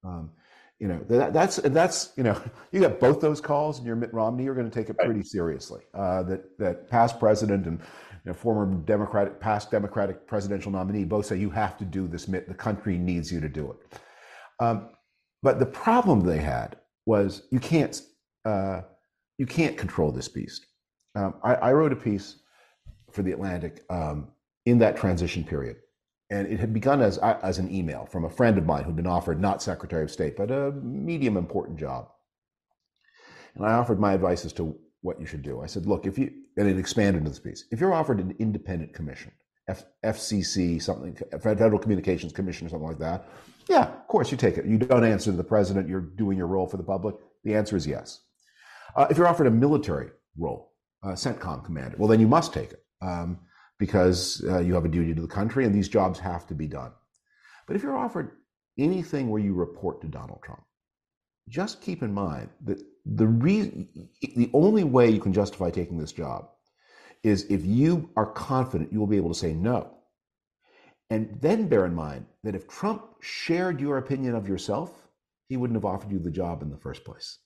[0.05, 0.31] Um,
[0.79, 2.41] you know that, that's that's you know
[2.73, 4.45] you got both those calls, and you're Mitt Romney.
[4.45, 5.83] You're going to take it pretty seriously.
[5.95, 7.81] Uh, that that past president and
[8.29, 12.25] know, former Democratic past Democratic presidential nominee both say you have to do this.
[12.25, 14.01] The country needs you to do it.
[14.61, 14.91] Um,
[15.43, 18.01] but the problem they had was you can't
[18.45, 18.83] uh,
[19.39, 20.67] you can't control this beast.
[21.15, 22.37] Um, I, I, wrote a piece
[23.11, 24.29] for the Atlantic um,
[24.67, 25.77] in that transition period
[26.31, 29.07] and it had begun as as an email from a friend of mine who'd been
[29.07, 32.09] offered not Secretary of State, but a medium important job.
[33.55, 35.63] And I offered my advice as to what you should do.
[35.63, 38.37] I said, look, if you and it expanded into this piece, if you're offered an
[38.39, 39.33] independent commission,
[39.67, 43.27] F, FCC, something, Federal Communications Commission, or something like that,
[43.69, 44.67] yeah, of course you take it.
[44.67, 45.89] You don't answer to the president.
[45.89, 47.17] You're doing your role for the public.
[47.45, 48.21] The answer is yes.
[48.95, 52.73] Uh, if you're offered a military role, uh, CENTCOM commander, well, then you must take
[52.73, 52.85] it.
[53.01, 53.39] Um,
[53.79, 56.67] because uh, you have a duty to the country and these jobs have to be
[56.67, 56.91] done.
[57.67, 58.33] But if you're offered
[58.77, 60.63] anything where you report to Donald Trump,
[61.49, 63.89] just keep in mind that the reason,
[64.37, 66.49] the only way you can justify taking this job
[67.23, 69.91] is if you are confident you will be able to say no.
[71.11, 75.09] And then bear in mind that if Trump shared your opinion of yourself,
[75.49, 77.39] he wouldn't have offered you the job in the first place.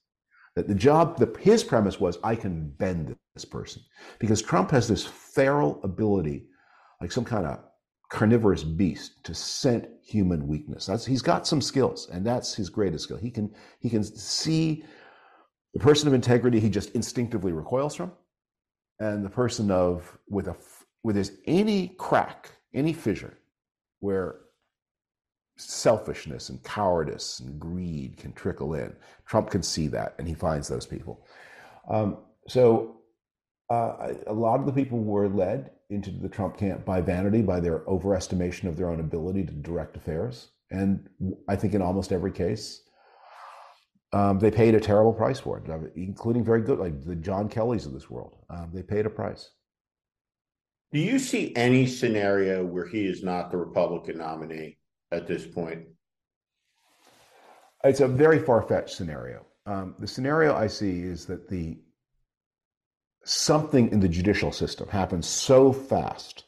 [0.56, 3.82] That the job, the, his premise was, I can bend this person.
[4.18, 6.46] Because Trump has this feral ability,
[7.00, 7.60] like some kind of
[8.12, 10.84] carnivorous beast, to scent human weakness.
[10.84, 13.16] That's, he's got some skills, and that's his greatest skill.
[13.16, 14.84] He can, he can see
[15.72, 18.12] the person of integrity he just instinctively recoils from,
[19.00, 20.56] and the person of with a
[21.02, 23.38] with there's any crack, any fissure,
[24.00, 24.40] where
[25.56, 28.94] selfishness and cowardice and greed can trickle in.
[29.24, 31.26] Trump can see that, and he finds those people.
[31.88, 32.98] Um, so,
[33.72, 37.60] uh, a lot of the people were led into the Trump camp by vanity, by
[37.60, 41.08] their overestimation of their own ability to direct affairs, and
[41.48, 42.82] I think in almost every case,
[44.12, 47.86] um, they paid a terrible price for it, including very good, like the John Kellys
[47.86, 48.36] of this world.
[48.50, 49.50] Um, they paid a price.
[50.92, 54.78] Do you see any scenario where he is not the Republican nominee?
[55.12, 55.84] at this point?
[57.84, 59.46] It's a very far fetched scenario.
[59.66, 61.78] Um, the scenario I see is that the
[63.24, 66.44] something in the judicial system happens so fast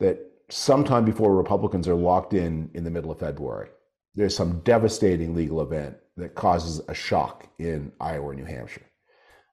[0.00, 0.18] that
[0.50, 3.68] sometime before Republicans are locked in in the middle of February,
[4.14, 8.86] there's some devastating legal event that causes a shock in Iowa or New Hampshire.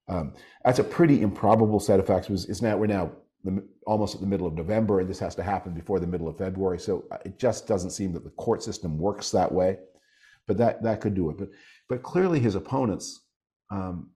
[0.07, 2.29] Um, that's a pretty improbable set of facts.
[2.29, 3.11] It's now we're now
[3.43, 6.27] the, almost at the middle of November, and this has to happen before the middle
[6.27, 6.79] of February.
[6.79, 9.77] So uh, it just doesn't seem that the court system works that way.
[10.47, 11.37] But that that could do it.
[11.37, 11.49] But
[11.87, 13.21] but clearly his opponents,
[13.71, 14.09] um,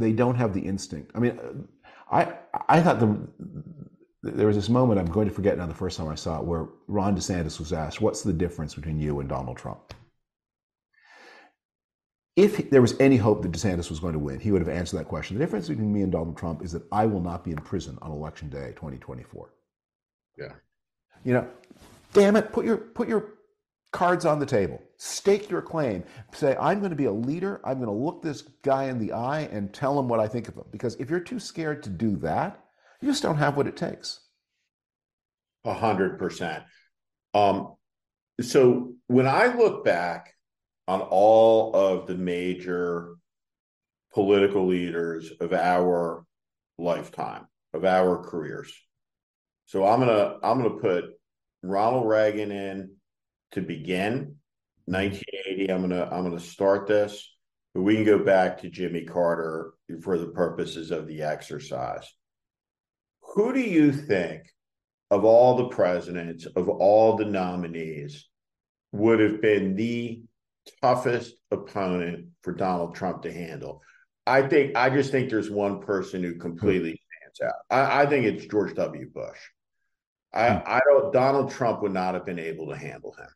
[0.00, 1.12] they don't have the instinct.
[1.14, 2.34] I mean, uh, I
[2.68, 3.18] I thought the
[4.22, 6.44] there was this moment I'm going to forget now the first time I saw it
[6.44, 9.94] where Ron DeSantis was asked, "What's the difference between you and Donald Trump?"
[12.36, 14.98] if there was any hope that DeSantis was going to win, he would have answered
[14.98, 15.36] that question.
[15.36, 17.98] The difference between me and Donald Trump is that I will not be in prison
[18.00, 19.52] on election day 2024.
[20.38, 20.52] Yeah.
[21.24, 21.48] You know,
[22.14, 23.34] damn it, put your put your
[23.92, 24.80] cards on the table.
[24.96, 26.04] Stake your claim.
[26.32, 27.60] Say, I'm going to be a leader.
[27.64, 30.48] I'm going to look this guy in the eye and tell him what I think
[30.48, 30.64] of him.
[30.70, 32.62] Because if you're too scared to do that,
[33.00, 34.20] you just don't have what it takes.
[35.64, 36.64] A hundred percent.
[37.34, 37.74] Um,
[38.40, 40.34] so when I look back
[40.88, 43.16] on all of the major
[44.12, 46.24] political leaders of our
[46.78, 48.72] lifetime, of our careers.
[49.66, 51.04] So I'm gonna I'm gonna put
[51.62, 52.96] Ronald Reagan in
[53.52, 54.36] to begin
[54.86, 55.72] 1980.
[55.72, 57.34] I'm gonna I'm gonna start this,
[57.74, 62.06] but we can go back to Jimmy Carter for the purposes of the exercise.
[63.34, 64.42] Who do you think
[65.10, 68.28] of all the presidents, of all the nominees,
[68.92, 70.22] would have been the
[70.80, 73.82] toughest opponent for Donald Trump to handle.
[74.26, 77.60] I think I just think there's one person who completely stands out.
[77.70, 79.10] I, I think it's George W.
[79.12, 79.38] Bush.
[80.32, 80.58] I, hmm.
[80.66, 81.12] I don't.
[81.12, 83.28] Donald Trump would not have been able to handle him.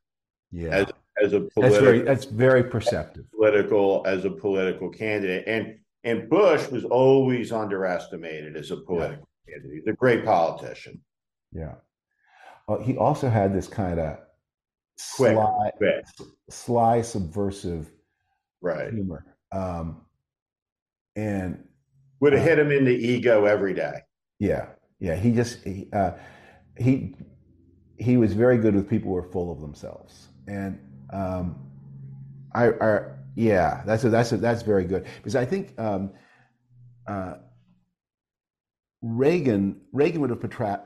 [0.54, 0.86] Yeah, as,
[1.22, 3.24] as a political, that's very that's very perceptive.
[3.32, 9.54] Political as a political candidate, and and Bush was always underestimated as a political yeah.
[9.54, 9.78] candidate.
[9.78, 11.00] He's a great politician.
[11.52, 11.74] Yeah.
[12.68, 14.18] Uh, he also had this kind of
[14.96, 15.70] sly,
[16.48, 17.90] sly, subversive
[18.60, 18.92] right.
[18.92, 19.26] humor.
[19.52, 20.02] Um,
[21.16, 21.64] and
[22.20, 24.00] would have uh, hit him in the ego every day.
[24.38, 24.66] Yeah,
[25.00, 25.16] yeah.
[25.16, 26.12] He just he, uh,
[26.78, 27.14] he
[27.98, 30.78] he was very good with people who were full of themselves, and
[31.12, 31.56] um,
[32.54, 33.00] I, I
[33.34, 36.12] yeah, that's a, that's a, that's very good because I think um,
[37.06, 37.34] uh,
[39.02, 40.40] Reagan Reagan would have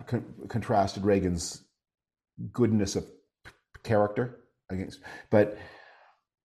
[0.07, 1.63] con- contrasted Reagan's
[2.53, 3.05] goodness of
[3.83, 4.41] character
[4.71, 5.01] against,
[5.31, 5.59] but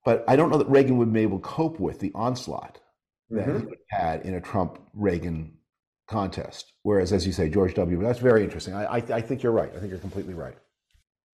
[0.05, 2.79] but I don't know that Reagan would be able to cope with the onslaught
[3.29, 3.69] that mm-hmm.
[3.69, 5.57] he had in a Trump Reagan
[6.07, 6.73] contest.
[6.83, 8.01] Whereas, as you say, George W.
[8.01, 8.73] That's very interesting.
[8.73, 9.71] I, I, I think you're right.
[9.75, 10.55] I think you're completely right.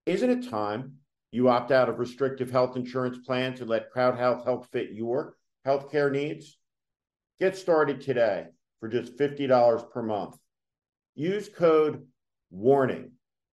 [0.07, 0.99] Isn't it time
[1.31, 5.35] you opt out of restrictive health insurance plans and let Crowd Health help fit your
[5.67, 6.57] healthcare needs?
[7.39, 8.47] Get started today
[8.81, 10.37] for just $50 per month.
[11.15, 12.07] Use code
[12.51, 13.13] WARNING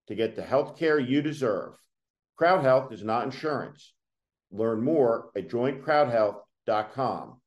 [0.08, 1.74] to get the healthcare you deserve.
[2.36, 3.92] Crowd Health is not insurance.
[4.50, 7.40] Learn more at joincrowdhealth.com.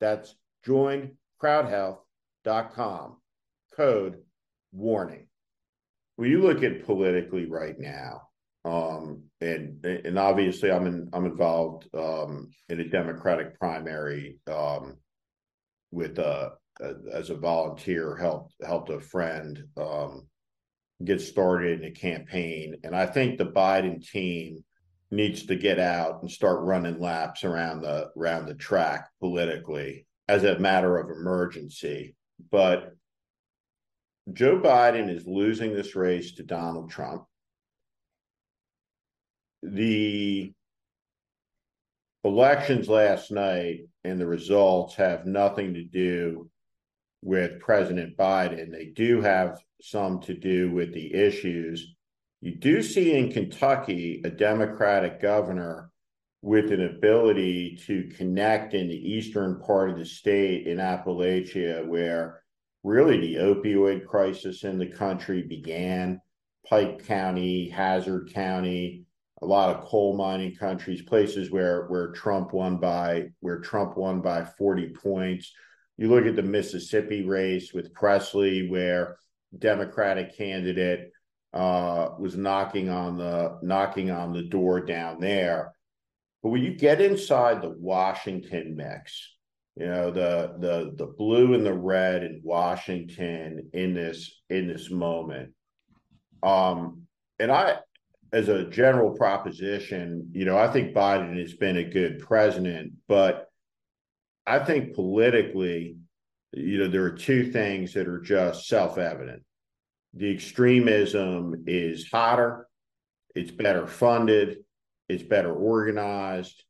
[0.00, 0.34] That's
[0.66, 3.16] joincrowdhealth.com.
[3.76, 4.18] Code
[4.72, 5.26] warning.
[6.16, 8.28] When you look at politically right now,
[8.64, 14.96] um, and and obviously I'm in, I'm involved um, in a Democratic primary um,
[15.90, 16.50] with uh,
[17.12, 20.28] as a volunteer helped helped a friend um,
[21.04, 24.64] get started in a campaign, and I think the Biden team
[25.10, 30.44] needs to get out and start running laps around the around the track politically as
[30.44, 32.14] a matter of emergency.
[32.50, 32.92] But
[34.32, 37.24] Joe Biden is losing this race to Donald Trump.
[39.62, 40.52] The
[42.24, 46.50] elections last night and the results have nothing to do
[47.22, 48.70] with President Biden.
[48.70, 51.94] They do have some to do with the issues
[52.42, 55.90] you do see in Kentucky a Democratic governor
[56.42, 62.42] with an ability to connect in the eastern part of the state in Appalachia, where
[62.82, 66.20] really the opioid crisis in the country began.
[66.68, 69.04] Pike County, Hazard County,
[69.42, 74.20] a lot of coal mining countries, places where where Trump won by where Trump won
[74.20, 75.52] by 40 points.
[75.98, 79.16] You look at the Mississippi race with Presley, where
[79.58, 81.10] Democratic candidate
[81.52, 85.72] uh, was knocking on the knocking on the door down there.
[86.42, 89.28] But when you get inside the Washington mix,
[89.76, 94.88] you know the the the blue and the red in Washington in this in this
[94.88, 95.52] moment.
[96.44, 97.02] Um,
[97.38, 97.78] and I,
[98.32, 103.48] as a general proposition, you know, I think Biden has been a good president, but
[104.46, 105.96] I think politically,
[106.52, 109.42] you know, there are two things that are just self evident
[110.14, 112.66] the extremism is hotter,
[113.34, 114.58] it's better funded,
[115.08, 116.64] it's better organized,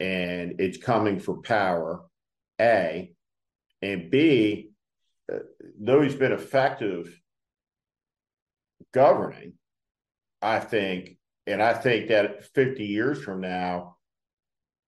[0.00, 2.04] and it's coming for power.
[2.60, 3.12] A
[3.82, 4.70] and B,
[5.32, 5.38] uh,
[5.80, 7.18] though he's been effective
[8.92, 9.54] governing,
[10.44, 11.16] I think,
[11.46, 13.96] and I think that 50 years from now,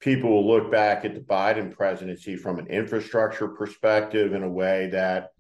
[0.00, 4.90] people will look back at the Biden presidency from an infrastructure perspective in a way
[4.92, 5.30] that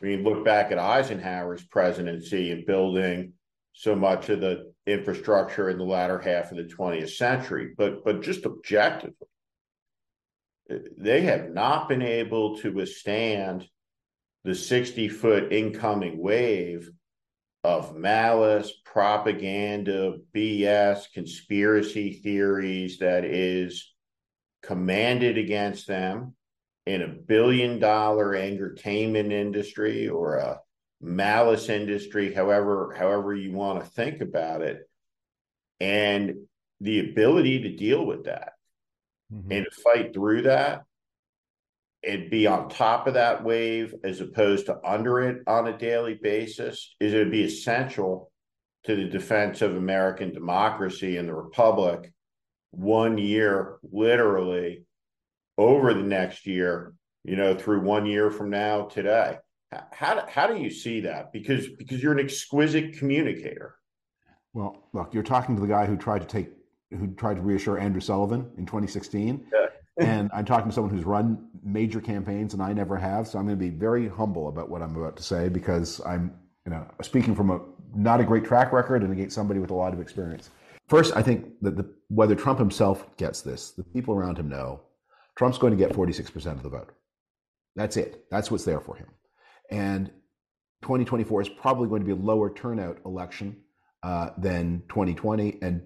[0.00, 3.34] I mean, look back at Eisenhower's presidency and building
[3.72, 8.22] so much of the infrastructure in the latter half of the 20th century, but but
[8.22, 9.26] just objectively,
[10.96, 13.66] they have not been able to withstand
[14.44, 16.90] the 60 foot incoming wave
[17.64, 23.92] of malice, propaganda, BS, conspiracy theories that is
[24.62, 26.34] commanded against them
[26.86, 30.60] in a billion dollar entertainment industry or a
[31.00, 34.88] malice industry however however you want to think about it
[35.78, 36.34] and
[36.80, 38.54] the ability to deal with that
[39.32, 39.52] mm-hmm.
[39.52, 40.84] and to fight through that
[42.04, 46.14] and be on top of that wave as opposed to under it on a daily
[46.14, 48.30] basis is it be essential
[48.84, 52.12] to the defense of American democracy and the republic
[52.70, 54.84] one year literally
[55.56, 56.94] over the next year,
[57.24, 59.38] you know, through one year from now today.
[59.92, 61.32] How, how do you see that?
[61.32, 63.74] Because because you're an exquisite communicator.
[64.54, 66.48] Well, look, you're talking to the guy who tried to take
[66.90, 69.46] who tried to reassure Andrew Sullivan in 2016.
[69.52, 69.66] Yeah.
[69.98, 73.26] And I'm talking to someone who's run major campaigns, and I never have.
[73.26, 76.32] So I'm going to be very humble about what I'm about to say because I'm,
[76.64, 77.60] you know, speaking from a
[77.94, 80.50] not a great track record and against somebody with a lot of experience.
[80.88, 84.80] First, I think that the, whether Trump himself gets this, the people around him know
[85.36, 86.90] Trump's going to get 46% of the vote.
[87.76, 88.24] That's it.
[88.30, 89.06] That's what's there for him.
[89.70, 90.08] And
[90.82, 93.56] 2024 is probably going to be a lower turnout election
[94.02, 95.58] uh, than 2020.
[95.62, 95.82] And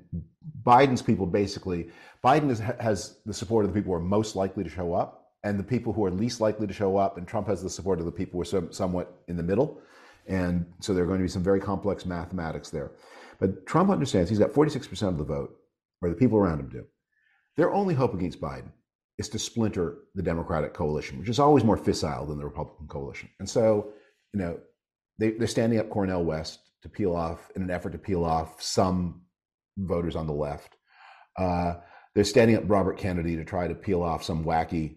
[0.65, 1.91] Biden's people basically,
[2.25, 5.31] Biden is, has the support of the people who are most likely to show up,
[5.45, 7.19] and the people who are least likely to show up.
[7.19, 9.81] And Trump has the support of the people who are some, somewhat in the middle.
[10.27, 12.93] And so there are going to be some very complex mathematics there.
[13.41, 15.57] But Trump understands he's got 46% of the vote,
[16.01, 16.85] or the people around him do.
[17.57, 18.71] Their only hope against Biden
[19.19, 23.29] is to splinter the Democratic coalition, which is always more fissile than the Republican coalition.
[23.41, 23.93] And so,
[24.33, 24.59] you know,
[25.19, 28.61] they, they're standing up Cornel West to peel off in an effort to peel off
[28.61, 29.23] some
[29.79, 30.77] voters on the left.
[31.39, 31.75] Uh,
[32.15, 34.97] they're standing up Robert Kennedy to try to peel off some wacky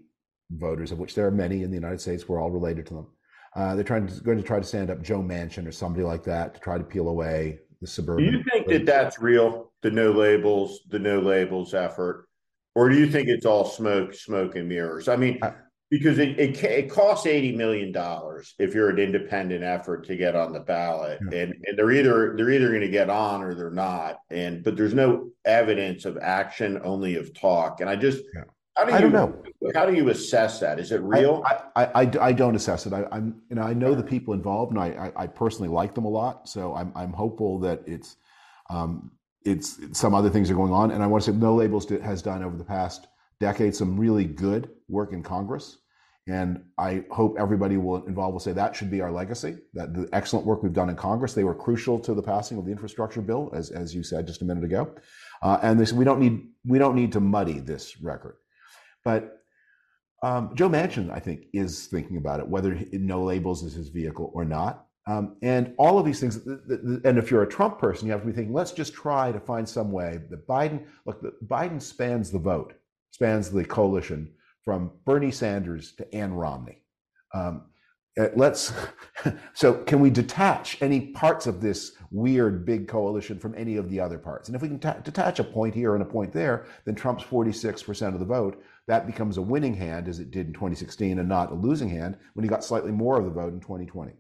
[0.52, 2.28] voters, of which there are many in the United States.
[2.28, 3.08] We're all related to them.
[3.56, 6.24] Uh, they're trying to, going to try to stand up Joe Manchin or somebody like
[6.26, 8.26] that to try to peel away the suburban.
[8.26, 9.72] Do you think that that's real?
[9.82, 12.28] The no labels, the no labels effort,
[12.74, 15.08] or do you think it's all smoke, smoke and mirrors?
[15.08, 15.54] I mean, I,
[15.90, 20.36] because it, it, it costs eighty million dollars if you're an independent effort to get
[20.36, 21.40] on the ballot, yeah.
[21.40, 24.76] and and they're either they're either going to get on or they're not, and but
[24.76, 28.24] there's no evidence of action, only of talk, and I just.
[28.36, 28.44] Yeah.
[28.78, 29.44] How do you, I don't know.
[29.74, 30.82] How do you assess that?
[30.82, 31.46] Is it real?
[31.46, 32.92] I, I, I, I don't assess it.
[32.92, 36.04] I, am you know I know the people involved, and I, I, personally like them
[36.04, 36.50] a lot.
[36.50, 38.18] So I'm I'm hopeful that it's
[38.70, 39.12] um,
[39.46, 40.92] it's some other things are going on.
[40.92, 43.08] And I want to say No Labels has done over the past
[43.40, 45.78] decade some really good work in Congress.
[46.28, 49.58] And I hope everybody will involved will say that should be our legacy.
[49.74, 52.66] That the excellent work we've done in Congress, they were crucial to the passing of
[52.66, 54.96] the infrastructure bill, as as you said just a minute ago.
[55.44, 58.38] Uh, and this we don't need we don't need to muddy this record.
[59.04, 59.44] But
[60.24, 64.32] um, Joe Manchin, I think, is thinking about it, whether no labels is his vehicle
[64.34, 64.88] or not.
[65.08, 68.28] Um, and all of these things, and if you're a Trump person, you have to
[68.28, 72.40] be thinking, let's just try to find some way that Biden, look, Biden spans the
[72.40, 72.74] vote,
[73.16, 74.30] spans the coalition
[74.66, 76.82] from Bernie Sanders to Ann Romney.
[77.34, 77.68] Um,
[78.20, 78.74] uh, let's
[79.54, 84.02] so can we detach any parts of this weird big coalition from any of the
[84.02, 84.50] other parts?
[84.50, 87.24] And if we can ta- detach a point here and a point there then trump's
[87.24, 88.62] 46% of the vote.
[88.88, 92.18] That becomes a winning hand as it did in 2016 and not a losing hand
[92.34, 94.12] when he got slightly more of the vote in 2020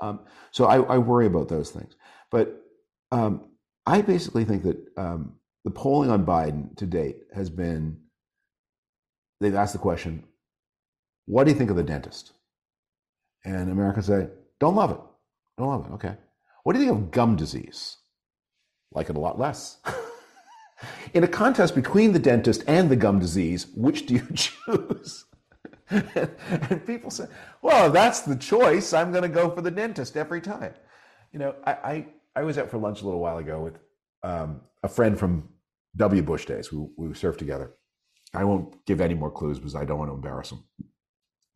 [0.00, 0.20] um,
[0.50, 1.94] so I, I, worry about those things.
[2.30, 2.60] But
[3.12, 3.48] um,
[3.86, 7.96] i basically think that um, the polling on biden to date has been
[9.40, 10.24] they've asked the question
[11.26, 12.32] what do you think of the dentist
[13.44, 14.28] and Americans say,
[14.60, 15.00] don't love it.
[15.58, 15.94] Don't love it.
[15.94, 16.16] Okay.
[16.62, 17.98] What do you think of gum disease?
[18.92, 19.78] Like it a lot less.
[21.14, 25.24] In a contest between the dentist and the gum disease, which do you choose?
[25.90, 27.26] and people say,
[27.60, 28.92] well, that's the choice.
[28.92, 30.74] I'm going to go for the dentist every time.
[31.32, 32.06] You know, I, I,
[32.36, 33.78] I was out for lunch a little while ago with
[34.22, 35.48] um, a friend from
[35.96, 36.22] W.
[36.22, 36.72] Bush days.
[36.72, 37.74] We, we surfed together.
[38.34, 40.64] I won't give any more clues because I don't want to embarrass him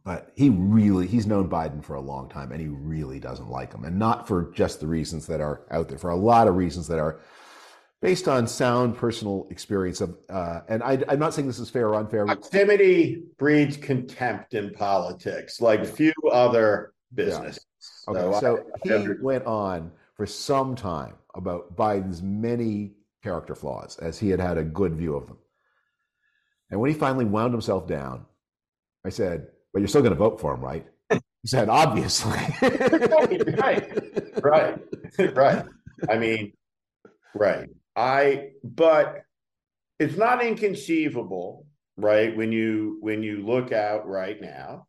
[0.07, 3.75] but he really he's known Biden for a long time and he really doesn't like
[3.75, 6.55] him and not for just the reasons that are out there for a lot of
[6.55, 7.21] reasons that are
[8.01, 11.89] based on sound personal experience of uh, and I, am not saying this is fair
[11.89, 17.67] or unfair proximity breeds contempt in politics like few other businesses
[18.09, 18.15] yeah.
[18.15, 22.93] okay so, so I, he went on for some time about biden's many
[23.27, 25.39] character flaws as he had had a good view of them
[26.71, 28.25] and when he finally wound himself down
[29.05, 30.87] i said but you're still going to vote for him, right?
[31.43, 32.41] He said, obviously.
[33.61, 33.93] right,
[34.43, 34.81] right,
[35.37, 35.67] right.
[36.09, 36.55] I mean,
[37.35, 37.69] right.
[37.95, 39.21] I, but
[40.01, 41.67] it's not inconceivable,
[41.99, 42.35] right?
[42.35, 44.87] When you when you look out right now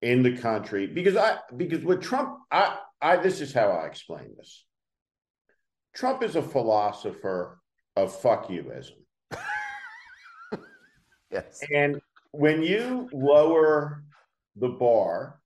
[0.00, 4.34] in the country, because I because with Trump, I I this is how I explain
[4.38, 4.64] this.
[5.94, 7.59] Trump is a philosopher
[7.96, 8.92] of fuck youism.
[11.30, 11.62] yes.
[11.74, 12.00] And
[12.32, 14.04] when you lower
[14.56, 15.40] the bar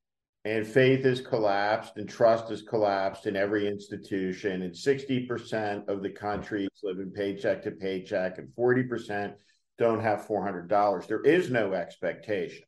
[0.44, 6.10] and faith is collapsed and trust is collapsed in every institution and 60% of the
[6.10, 9.34] country is living paycheck to paycheck and 40%
[9.78, 12.64] don't have $400 there is no expectation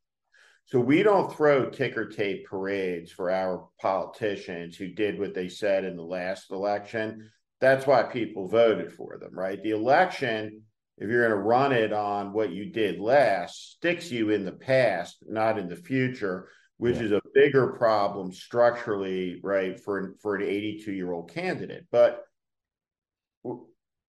[0.65, 5.85] so we don't throw ticker tape parades for our politicians who did what they said
[5.85, 10.63] in the last election that's why people voted for them right the election
[10.99, 14.53] if you're going to run it on what you did last, sticks you in the
[14.53, 16.49] past, not in the future,
[16.79, 17.03] which yeah.
[17.03, 21.85] is a bigger problem structurally, right, for for an 82 year old candidate.
[21.91, 22.23] But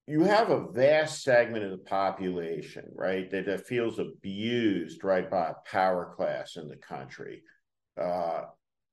[0.09, 5.49] you have a vast segment of the population, right, that, that feels abused, right, by
[5.49, 7.41] a power class in the country.
[8.01, 8.43] Uh,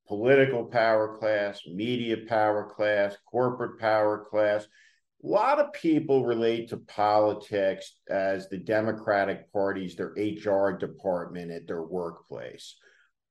[0.07, 4.67] political power class, media power class, corporate power class.
[5.23, 11.67] A lot of people relate to politics as the Democratic Party's their HR department at
[11.67, 12.75] their workplace.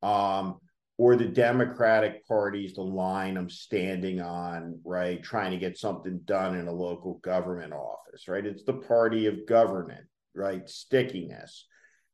[0.02, 0.58] Um,
[0.96, 5.22] or the Democratic Party's the line I'm standing on, right?
[5.22, 8.46] Trying to get something done in a local government office, right?
[8.46, 10.68] It's the party of government, right?
[10.68, 11.66] Stickiness.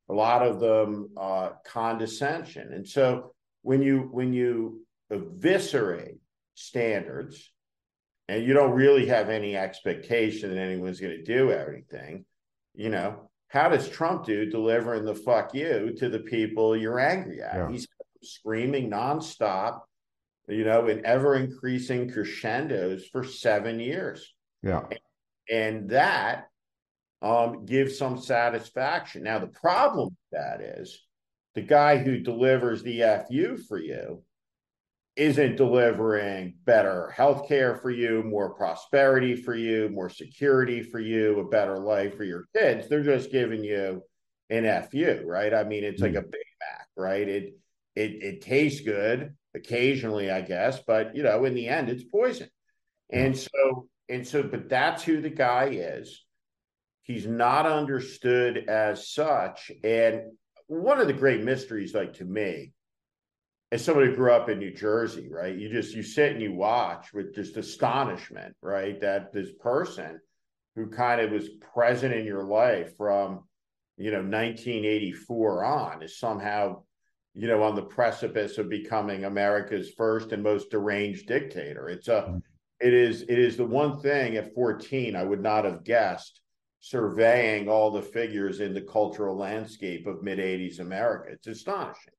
[0.08, 2.72] A lot of them uh, condescension.
[2.72, 6.18] And so when you when you eviscerate
[6.54, 7.50] standards
[8.28, 12.24] and you don't really have any expectation that anyone's going to do anything,
[12.74, 17.42] you know, how does Trump do delivering the fuck you to the people you're angry
[17.42, 17.56] at?
[17.56, 17.70] Yeah.
[17.70, 17.88] He's
[18.22, 19.80] screaming nonstop,
[20.48, 24.32] you know, in ever increasing crescendos for seven years.
[24.62, 24.82] Yeah.
[25.50, 26.46] And that
[27.22, 29.24] um, gives some satisfaction.
[29.24, 31.00] Now, the problem with that is
[31.54, 34.22] the guy who delivers the FU for you
[35.16, 41.40] isn't delivering better health care for you, more prosperity for you, more security for you,
[41.40, 42.88] a better life for your kids.
[42.88, 44.02] They're just giving you
[44.48, 45.52] an FU, right?
[45.52, 46.30] I mean, it's like a hmm.
[46.30, 47.28] Big Mac, right?
[47.28, 47.54] It
[47.96, 52.48] it it tastes good occasionally, I guess, but you know, in the end, it's poison.
[53.12, 53.18] Hmm.
[53.18, 56.24] And so and so, but that's who the guy is.
[57.02, 59.70] He's not understood as such.
[59.82, 60.32] And
[60.78, 62.72] one of the great mysteries, like to me,
[63.72, 65.56] as somebody who grew up in New Jersey, right?
[65.56, 69.00] You just you sit and you watch with just astonishment, right?
[69.00, 70.20] That this person
[70.76, 73.44] who kind of was present in your life from
[73.96, 76.82] you know 1984 on is somehow
[77.34, 81.88] you know, on the precipice of becoming America's first and most deranged dictator.
[81.88, 82.38] It's a, mm-hmm.
[82.80, 86.40] it is, it is the one thing at 14 I would not have guessed
[86.80, 91.30] surveying all the figures in the cultural landscape of mid 80s America.
[91.32, 92.14] It's astonishing.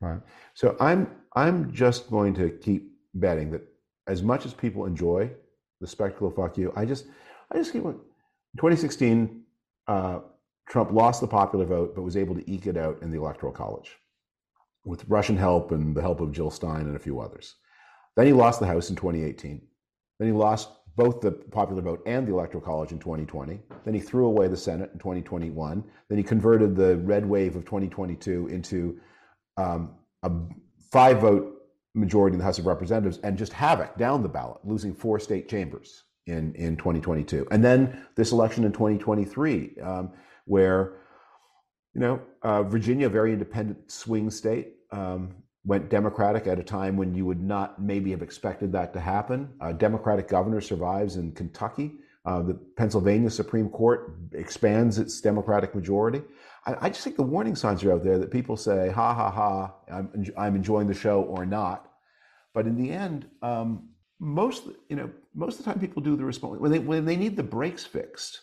[0.00, 0.20] Right.
[0.54, 3.62] So I'm, I'm just going to keep betting that
[4.06, 5.30] as much as people enjoy
[5.80, 7.06] the spectacle of fuck you, I just,
[7.50, 9.42] I just keep, 2016,
[9.88, 10.20] uh,
[10.68, 13.52] Trump lost the popular vote, but was able to eke it out in the electoral
[13.52, 13.98] college
[14.84, 17.56] with Russian help and the help of Jill Stein and a few others.
[18.16, 19.62] Then he lost the House in 2018.
[20.18, 23.58] Then he lost both the popular vote and the Electoral College in 2020.
[23.84, 25.84] Then he threw away the Senate in 2021.
[26.08, 29.00] Then he converted the red wave of 2022 into
[29.56, 30.30] um, a
[30.90, 31.62] five vote
[31.94, 35.48] majority in the House of Representatives and just havoc down the ballot, losing four state
[35.48, 37.46] chambers in, in 2022.
[37.50, 40.12] And then this election in 2023, um,
[40.44, 40.98] where
[41.94, 45.34] you know, uh, Virginia, very independent swing state, um,
[45.64, 49.48] went Democratic at a time when you would not maybe have expected that to happen.
[49.60, 51.92] A Democratic governor survives in Kentucky.
[52.24, 56.22] Uh, the Pennsylvania Supreme Court expands its Democratic majority.
[56.66, 59.30] I, I, just think the warning signs are out there that people say, ha ha
[59.30, 61.90] ha, I'm, I'm enjoying the show or not.
[62.54, 63.88] But in the end, um,
[64.20, 67.16] most, you know, most of the time people do the response when they, when they
[67.16, 68.40] need the brakes fixed.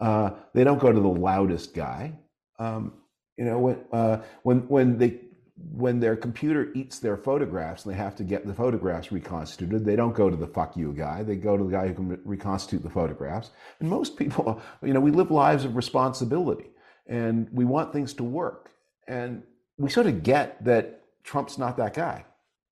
[0.00, 2.14] Uh, they don't go to the loudest guy.
[2.58, 2.94] Um,
[3.36, 5.20] you know, when uh, when when they
[5.56, 9.96] when their computer eats their photographs and they have to get the photographs reconstituted, they
[9.96, 11.22] don't go to the fuck you guy.
[11.22, 13.50] They go to the guy who can reconstitute the photographs.
[13.80, 16.70] And most people, you know, we live lives of responsibility
[17.06, 18.70] and we want things to work.
[19.06, 19.42] And
[19.76, 22.24] we sort of get that Trump's not that guy.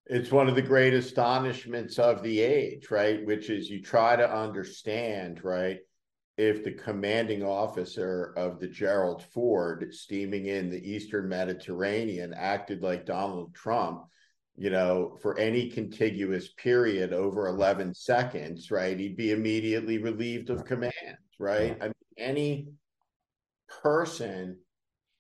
[0.07, 3.25] It's one of the great astonishments of the age, right?
[3.25, 5.79] Which is you try to understand, right?
[6.41, 13.05] If the commanding officer of the Gerald Ford steaming in the Eastern Mediterranean acted like
[13.05, 14.05] Donald Trump,
[14.57, 20.65] you know, for any contiguous period over 11 seconds, right, he'd be immediately relieved of
[20.65, 21.77] command, right?
[21.79, 22.69] I mean, any
[23.83, 24.57] person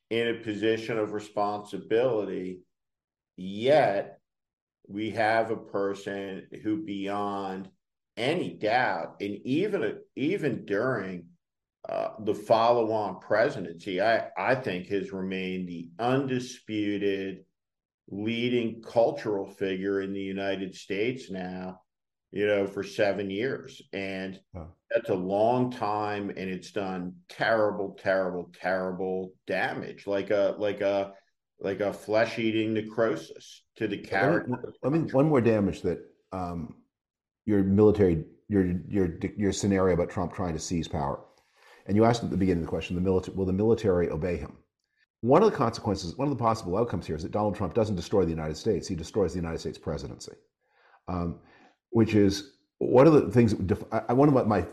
[0.09, 2.61] in a position of responsibility,
[3.37, 4.21] yet
[4.89, 7.69] we have a person who beyond
[8.21, 11.25] any doubt, and even even during
[11.89, 17.45] uh, the follow-on presidency, I I think has remained the undisputed
[18.09, 21.81] leading cultural figure in the United States now.
[22.33, 24.67] You know, for seven years, and huh.
[24.89, 31.15] that's a long time, and it's done terrible, terrible, terrible damage, like a like a
[31.59, 34.73] like a flesh-eating necrosis to the character.
[34.85, 35.99] I mean, one more damage that
[36.31, 36.77] um,
[37.47, 41.21] your military your your your scenario about Trump trying to seize power,
[41.87, 44.37] and you asked at the beginning of the question: the military will the military obey
[44.37, 44.57] him?
[45.23, 47.97] One of the consequences, one of the possible outcomes here is that Donald Trump doesn't
[47.97, 50.33] destroy the United States; he destroys the United States presidency,
[51.09, 51.39] um,
[51.91, 53.55] which is one of the things.
[53.55, 54.67] That I, one of my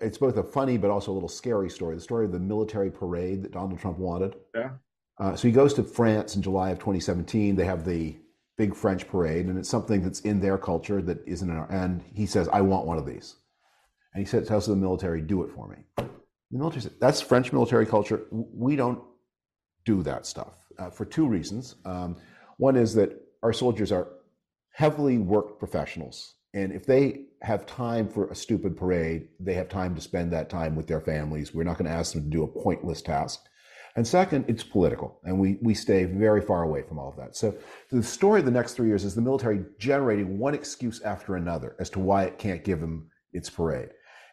[0.00, 1.94] it's both a funny but also a little scary story.
[1.94, 4.36] The story of the military parade that Donald Trump wanted.
[4.54, 4.70] Yeah.
[5.18, 7.56] Uh, so he goes to France in July of 2017.
[7.56, 8.16] They have the
[8.58, 11.70] big French parade, and it's something that's in their culture that isn't in our.
[11.70, 13.36] And he says, "I want one of these,"
[14.12, 17.52] and he said, tells the military, "Do it for me." The military said, "That's French
[17.52, 18.26] military culture.
[18.30, 19.00] We don't
[19.86, 21.76] do that stuff uh, for two reasons.
[21.84, 22.16] Um,
[22.58, 23.10] one is that
[23.42, 24.08] our soldiers are
[24.72, 29.94] heavily worked professionals, and if they have time for a stupid parade, they have time
[29.94, 31.54] to spend that time with their families.
[31.54, 33.47] We're not going to ask them to do a pointless task."
[33.98, 37.34] And second, it's political, and we, we stay very far away from all of that.
[37.34, 37.52] So
[37.90, 41.74] the story of the next three years is the military generating one excuse after another
[41.80, 43.88] as to why it can't give them its parade.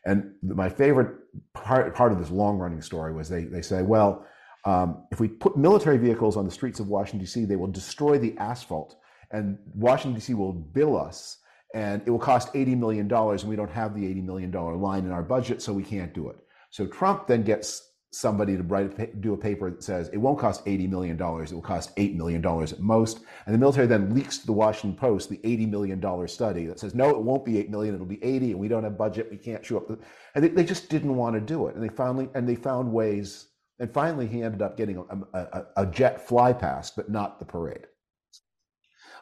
[0.06, 1.16] And my favorite
[1.56, 4.28] part, part of this long running story was they, they say, well,
[4.66, 8.20] um, if we put military vehicles on the streets of Washington, D.C., they will destroy
[8.20, 8.96] the asphalt,
[9.32, 10.36] and Washington, D.C.
[10.36, 11.40] will bill us,
[11.74, 15.12] and it will cost $80 million, and we don't have the $80 million line in
[15.12, 16.38] our budget, so we can't do it.
[16.70, 17.85] So Trump then gets
[18.16, 21.62] somebody to write do a paper that says it won't cost $80 million, it will
[21.62, 23.20] cost $8 million at most.
[23.46, 26.96] And the military then leaks to the Washington Post the $80 million study that says,
[26.96, 29.38] no, it won't be 8 million, it'll be 80, and we don't have budget, we
[29.38, 30.00] can't show up.
[30.34, 31.76] And they, they just didn't want to do it.
[31.76, 33.48] And they finally, and they found ways,
[33.80, 37.46] and finally he ended up getting a, a, a jet fly past, but not the
[37.46, 37.88] parade.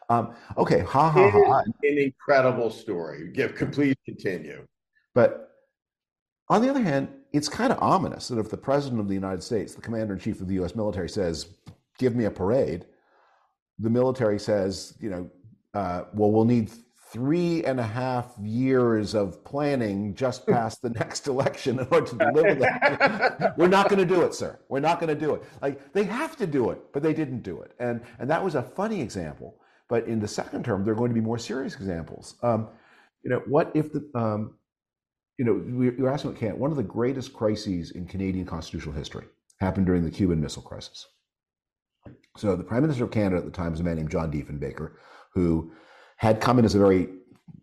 [0.09, 1.63] Um, okay, ha ha ha.
[1.65, 3.31] An incredible story.
[3.33, 4.67] Give, please continue.
[5.15, 5.52] But
[6.53, 9.41] on the other hand, it's kind of ominous that if the president of the United
[9.41, 10.75] States, the commander in chief of the U.S.
[10.75, 11.47] military, says,
[11.97, 12.85] "Give me a parade,"
[13.79, 15.31] the military says, "You know,
[15.73, 16.69] uh, well, we'll need
[17.11, 22.17] three and a half years of planning just past the next election in order to
[22.17, 23.53] deliver that.
[23.57, 24.59] We're not going to do it, sir.
[24.69, 25.41] We're not going to do it.
[25.59, 28.53] Like they have to do it, but they didn't do it, and and that was
[28.53, 29.55] a funny example.
[29.87, 32.35] But in the second term, there are going to be more serious examples.
[32.43, 32.69] Um,
[33.23, 34.53] you know, what if the um,
[35.37, 39.25] you know, you're asking what can One of the greatest crises in Canadian constitutional history
[39.59, 41.07] happened during the Cuban Missile Crisis.
[42.37, 44.93] So the Prime Minister of Canada at the time was a man named John Diefenbaker,
[45.33, 45.71] who
[46.17, 47.09] had come in as a very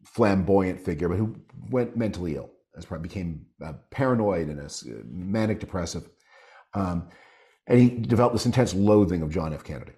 [0.04, 1.36] flamboyant figure, but who
[1.70, 6.08] went mentally ill, as became uh, paranoid and a uh, manic depressive,
[6.74, 7.08] um,
[7.66, 9.62] and he developed this intense loathing of John F.
[9.62, 9.92] Kennedy.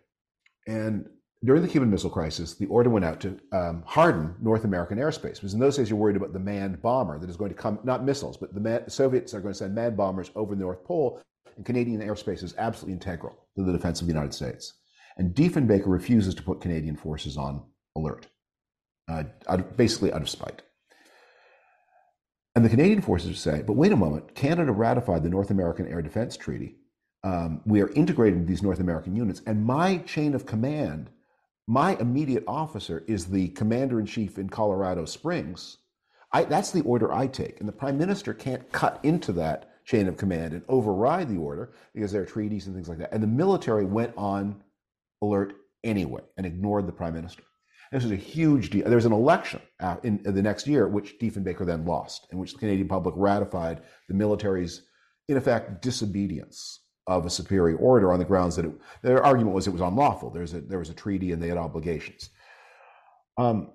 [0.66, 1.08] And
[1.44, 5.34] during the Cuban Missile Crisis, the order went out to um, harden North American airspace.
[5.34, 7.80] Because in those days, you're worried about the manned bomber that is going to come,
[7.82, 10.84] not missiles, but the man, Soviets are going to send manned bombers over the North
[10.84, 11.20] Pole,
[11.56, 14.74] and Canadian airspace is absolutely integral to the defense of the United States.
[15.16, 17.64] And Diefenbaker refuses to put Canadian forces on
[17.96, 18.28] alert,
[19.08, 20.62] uh, out, basically out of spite.
[22.54, 26.02] And the Canadian forces say, but wait a moment, Canada ratified the North American Air
[26.02, 26.76] Defense Treaty.
[27.24, 31.10] Um, we are integrating these North American units, and my chain of command
[31.66, 35.78] my immediate officer is the commander in chief in Colorado Springs.
[36.32, 37.60] I, that's the order I take.
[37.60, 41.72] And the prime minister can't cut into that chain of command and override the order
[41.94, 43.12] because there are treaties and things like that.
[43.12, 44.62] And the military went on
[45.20, 45.54] alert
[45.84, 47.42] anyway and ignored the prime minister.
[47.92, 48.86] This was a huge deal.
[48.86, 49.60] There was an election
[50.02, 54.14] in, the next year, which Diefenbaker then lost, in which the Canadian public ratified the
[54.14, 54.82] military's,
[55.28, 58.72] in effect, disobedience of a superior order on the grounds that it,
[59.02, 60.30] their argument was it was unlawful.
[60.30, 62.30] There's a, there was a treaty and they had obligations.
[63.38, 63.72] Um,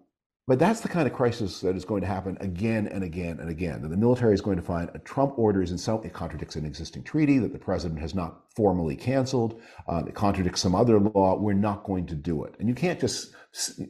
[0.47, 3.49] but that's the kind of crisis that is going to happen again and again and
[3.49, 3.82] again.
[3.82, 6.55] That the military is going to find a Trump order is in some it contradicts
[6.55, 9.59] an existing treaty that the president has not formally canceled.
[9.89, 11.38] Uh, it contradicts some other law.
[11.38, 12.55] We're not going to do it.
[12.59, 13.36] And you can't just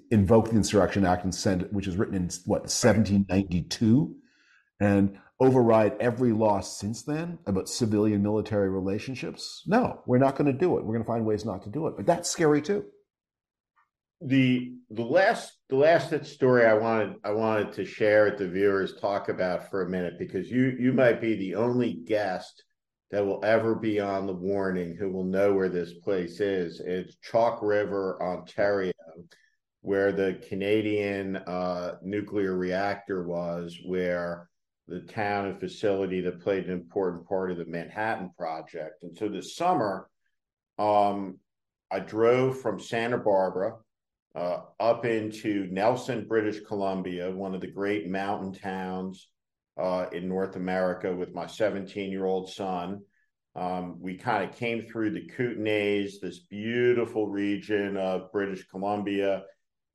[0.09, 4.15] invoke the Insurrection Act and send which is written in what 1792,
[4.79, 9.63] and override every law since then about civilian military relationships?
[9.67, 10.83] No, we're not going to do it.
[10.83, 11.95] We're going to find ways not to do it.
[11.95, 12.85] But that's scary too.
[14.21, 18.99] The the last the last story I wanted I wanted to share with the viewers
[18.99, 22.63] talk about for a minute because you you might be the only guest
[23.11, 26.81] that will ever be on the warning who will know where this place is.
[26.83, 28.91] It's Chalk River, Ontario,
[29.81, 34.49] where the Canadian uh, nuclear reactor was, where
[34.87, 39.03] the town and facility that played an important part of the Manhattan Project.
[39.03, 40.09] And so this summer,
[40.79, 41.39] um,
[41.91, 43.75] I drove from Santa Barbara
[44.35, 49.29] uh, up into Nelson, British Columbia, one of the great mountain towns
[49.77, 53.01] uh, in North America, with my 17 year old son.
[53.55, 59.43] Um, we kind of came through the Kootenays, this beautiful region of British Columbia,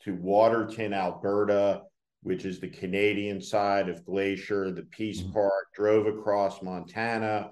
[0.02, 1.82] to Waterton, Alberta
[2.22, 5.32] which is the Canadian side of Glacier, the Peace mm-hmm.
[5.32, 7.50] Park, drove across Montana,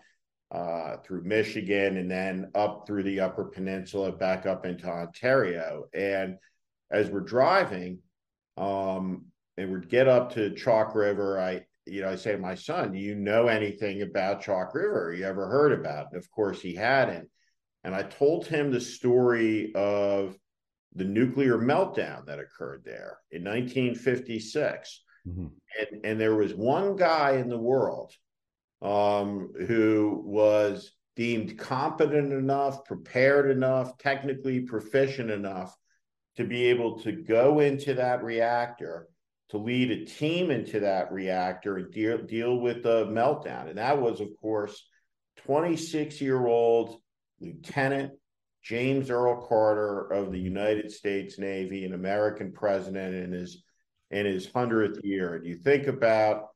[0.50, 5.84] uh, through Michigan, and then up through the Upper Peninsula, back up into Ontario.
[5.94, 6.36] And
[6.90, 7.98] as we're driving,
[8.56, 12.54] um, and we'd get up to Chalk River, I you know, I say to my
[12.54, 15.12] son, "Do you know anything about Chalk River?
[15.12, 16.08] You ever heard about?" it?
[16.12, 17.28] And of course, he hadn't.
[17.82, 20.36] And I told him the story of
[20.94, 25.02] the nuclear meltdown that occurred there in 1956.
[25.26, 25.46] Mm-hmm.
[25.78, 28.12] And, and there was one guy in the world
[28.82, 35.76] um, who was deemed competent enough, prepared enough, technically proficient enough
[36.36, 39.08] to be able to go into that reactor,
[39.50, 43.68] to lead a team into that reactor and deal, deal with the meltdown.
[43.68, 44.82] And that was, of course,
[45.44, 47.00] 26 year old
[47.40, 48.12] Lieutenant
[48.62, 53.62] James Earl Carter of the United States Navy, an American president in his
[54.10, 55.36] in his hundredth year.
[55.36, 56.48] And you think about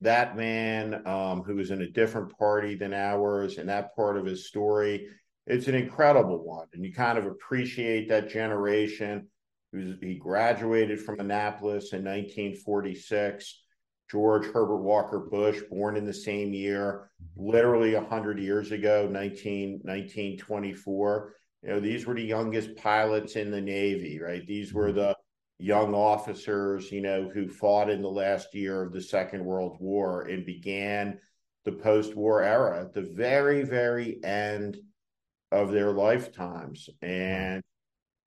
[0.00, 4.26] that man um, who was in a different party than ours and that part of
[4.26, 5.08] his story.
[5.46, 9.28] It's an incredible one, and you kind of appreciate that generation.
[9.72, 13.62] He graduated from Annapolis in 1946.
[14.10, 21.34] George Herbert Walker Bush, born in the same year, literally 100 years ago, 19, 1924.
[21.62, 24.46] You know, these were the youngest pilots in the Navy, right?
[24.46, 24.98] These were mm-hmm.
[24.98, 25.16] the
[25.58, 30.22] young officers, you know, who fought in the last year of the Second World War
[30.22, 31.20] and began
[31.64, 34.78] the post war era at the very, very end
[35.52, 36.88] of their lifetimes.
[37.00, 37.62] And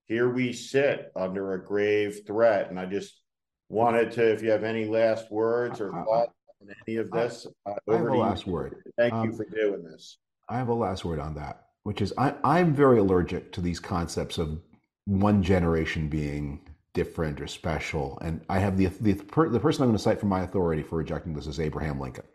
[0.06, 2.70] here we sit under a grave threat.
[2.70, 3.22] And I just
[3.70, 6.32] wanted to, if you have any last words or thoughts
[6.62, 8.84] on any of this, I, uh, I have a last word.
[8.98, 10.18] Thank um, you for doing this.
[10.48, 13.80] I have a last word on that, which is I, I'm very allergic to these
[13.80, 14.60] concepts of
[15.06, 16.60] one generation being
[16.94, 18.18] different or special.
[18.22, 20.98] And I have the the, the person I'm going to cite for my authority for
[20.98, 22.26] rejecting this is Abraham Lincoln.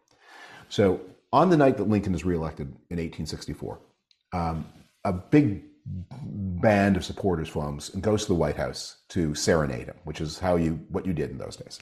[0.69, 1.01] So
[1.33, 3.81] on the night that Lincoln is reelected in 1864,
[4.33, 4.67] um,
[5.05, 9.97] a big band of supporters forms and goes to the White House to serenade him,
[10.05, 11.81] which is how you what you did in those days.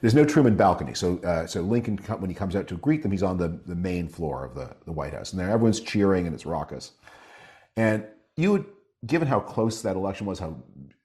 [0.00, 3.12] There's no Truman balcony, so uh, so Lincoln when he comes out to greet them,
[3.12, 6.26] he's on the, the main floor of the, the White House, and there everyone's cheering
[6.26, 6.92] and it's raucous.
[7.76, 8.66] And you would,
[9.06, 10.56] given how close that election was, how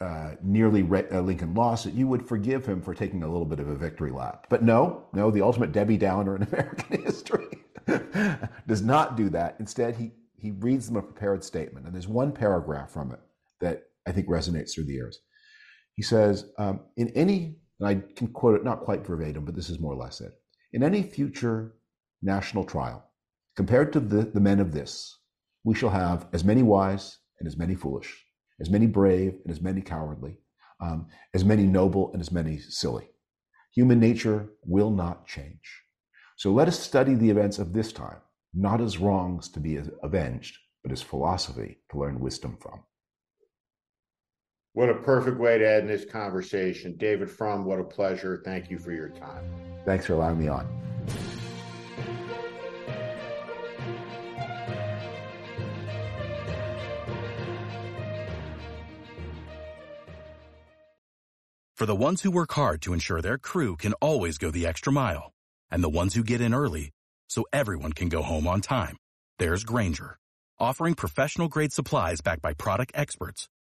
[0.02, 3.46] uh, nearly re- uh, Lincoln lost it, you would forgive him for taking a little
[3.46, 4.48] bit of a victory lap.
[4.50, 7.48] But no, no, the ultimate Debbie Downer in American history
[8.68, 9.56] does not do that.
[9.60, 13.20] Instead, he he reads them a prepared statement, and there's one paragraph from it
[13.60, 15.20] that I think resonates through the years.
[15.96, 19.70] He says, um, "In any," and I can quote it not quite verbatim, but this
[19.70, 20.34] is more or less it.
[20.74, 21.76] In any future
[22.22, 23.06] national trial,
[23.56, 25.18] compared to the, the men of this,
[25.64, 28.26] we shall have as many wise and as many foolish,
[28.60, 30.38] as many brave and as many cowardly,
[30.82, 33.10] um, as many noble and as many silly.
[33.76, 35.84] Human nature will not change.
[36.38, 38.20] So let us study the events of this time,
[38.54, 42.84] not as wrongs to be avenged, but as philosophy to learn wisdom from.
[44.74, 46.95] What a perfect way to end this conversation.
[46.95, 48.41] David Frum, what a pleasure.
[48.45, 49.43] Thank you for your time.
[49.84, 50.67] Thanks for allowing me on.
[61.76, 64.91] For the ones who work hard to ensure their crew can always go the extra
[64.91, 65.32] mile,
[65.72, 66.91] and the ones who get in early
[67.30, 68.97] so everyone can go home on time,
[69.39, 70.17] there's Grainger,
[70.59, 73.47] offering professional grade supplies backed by product experts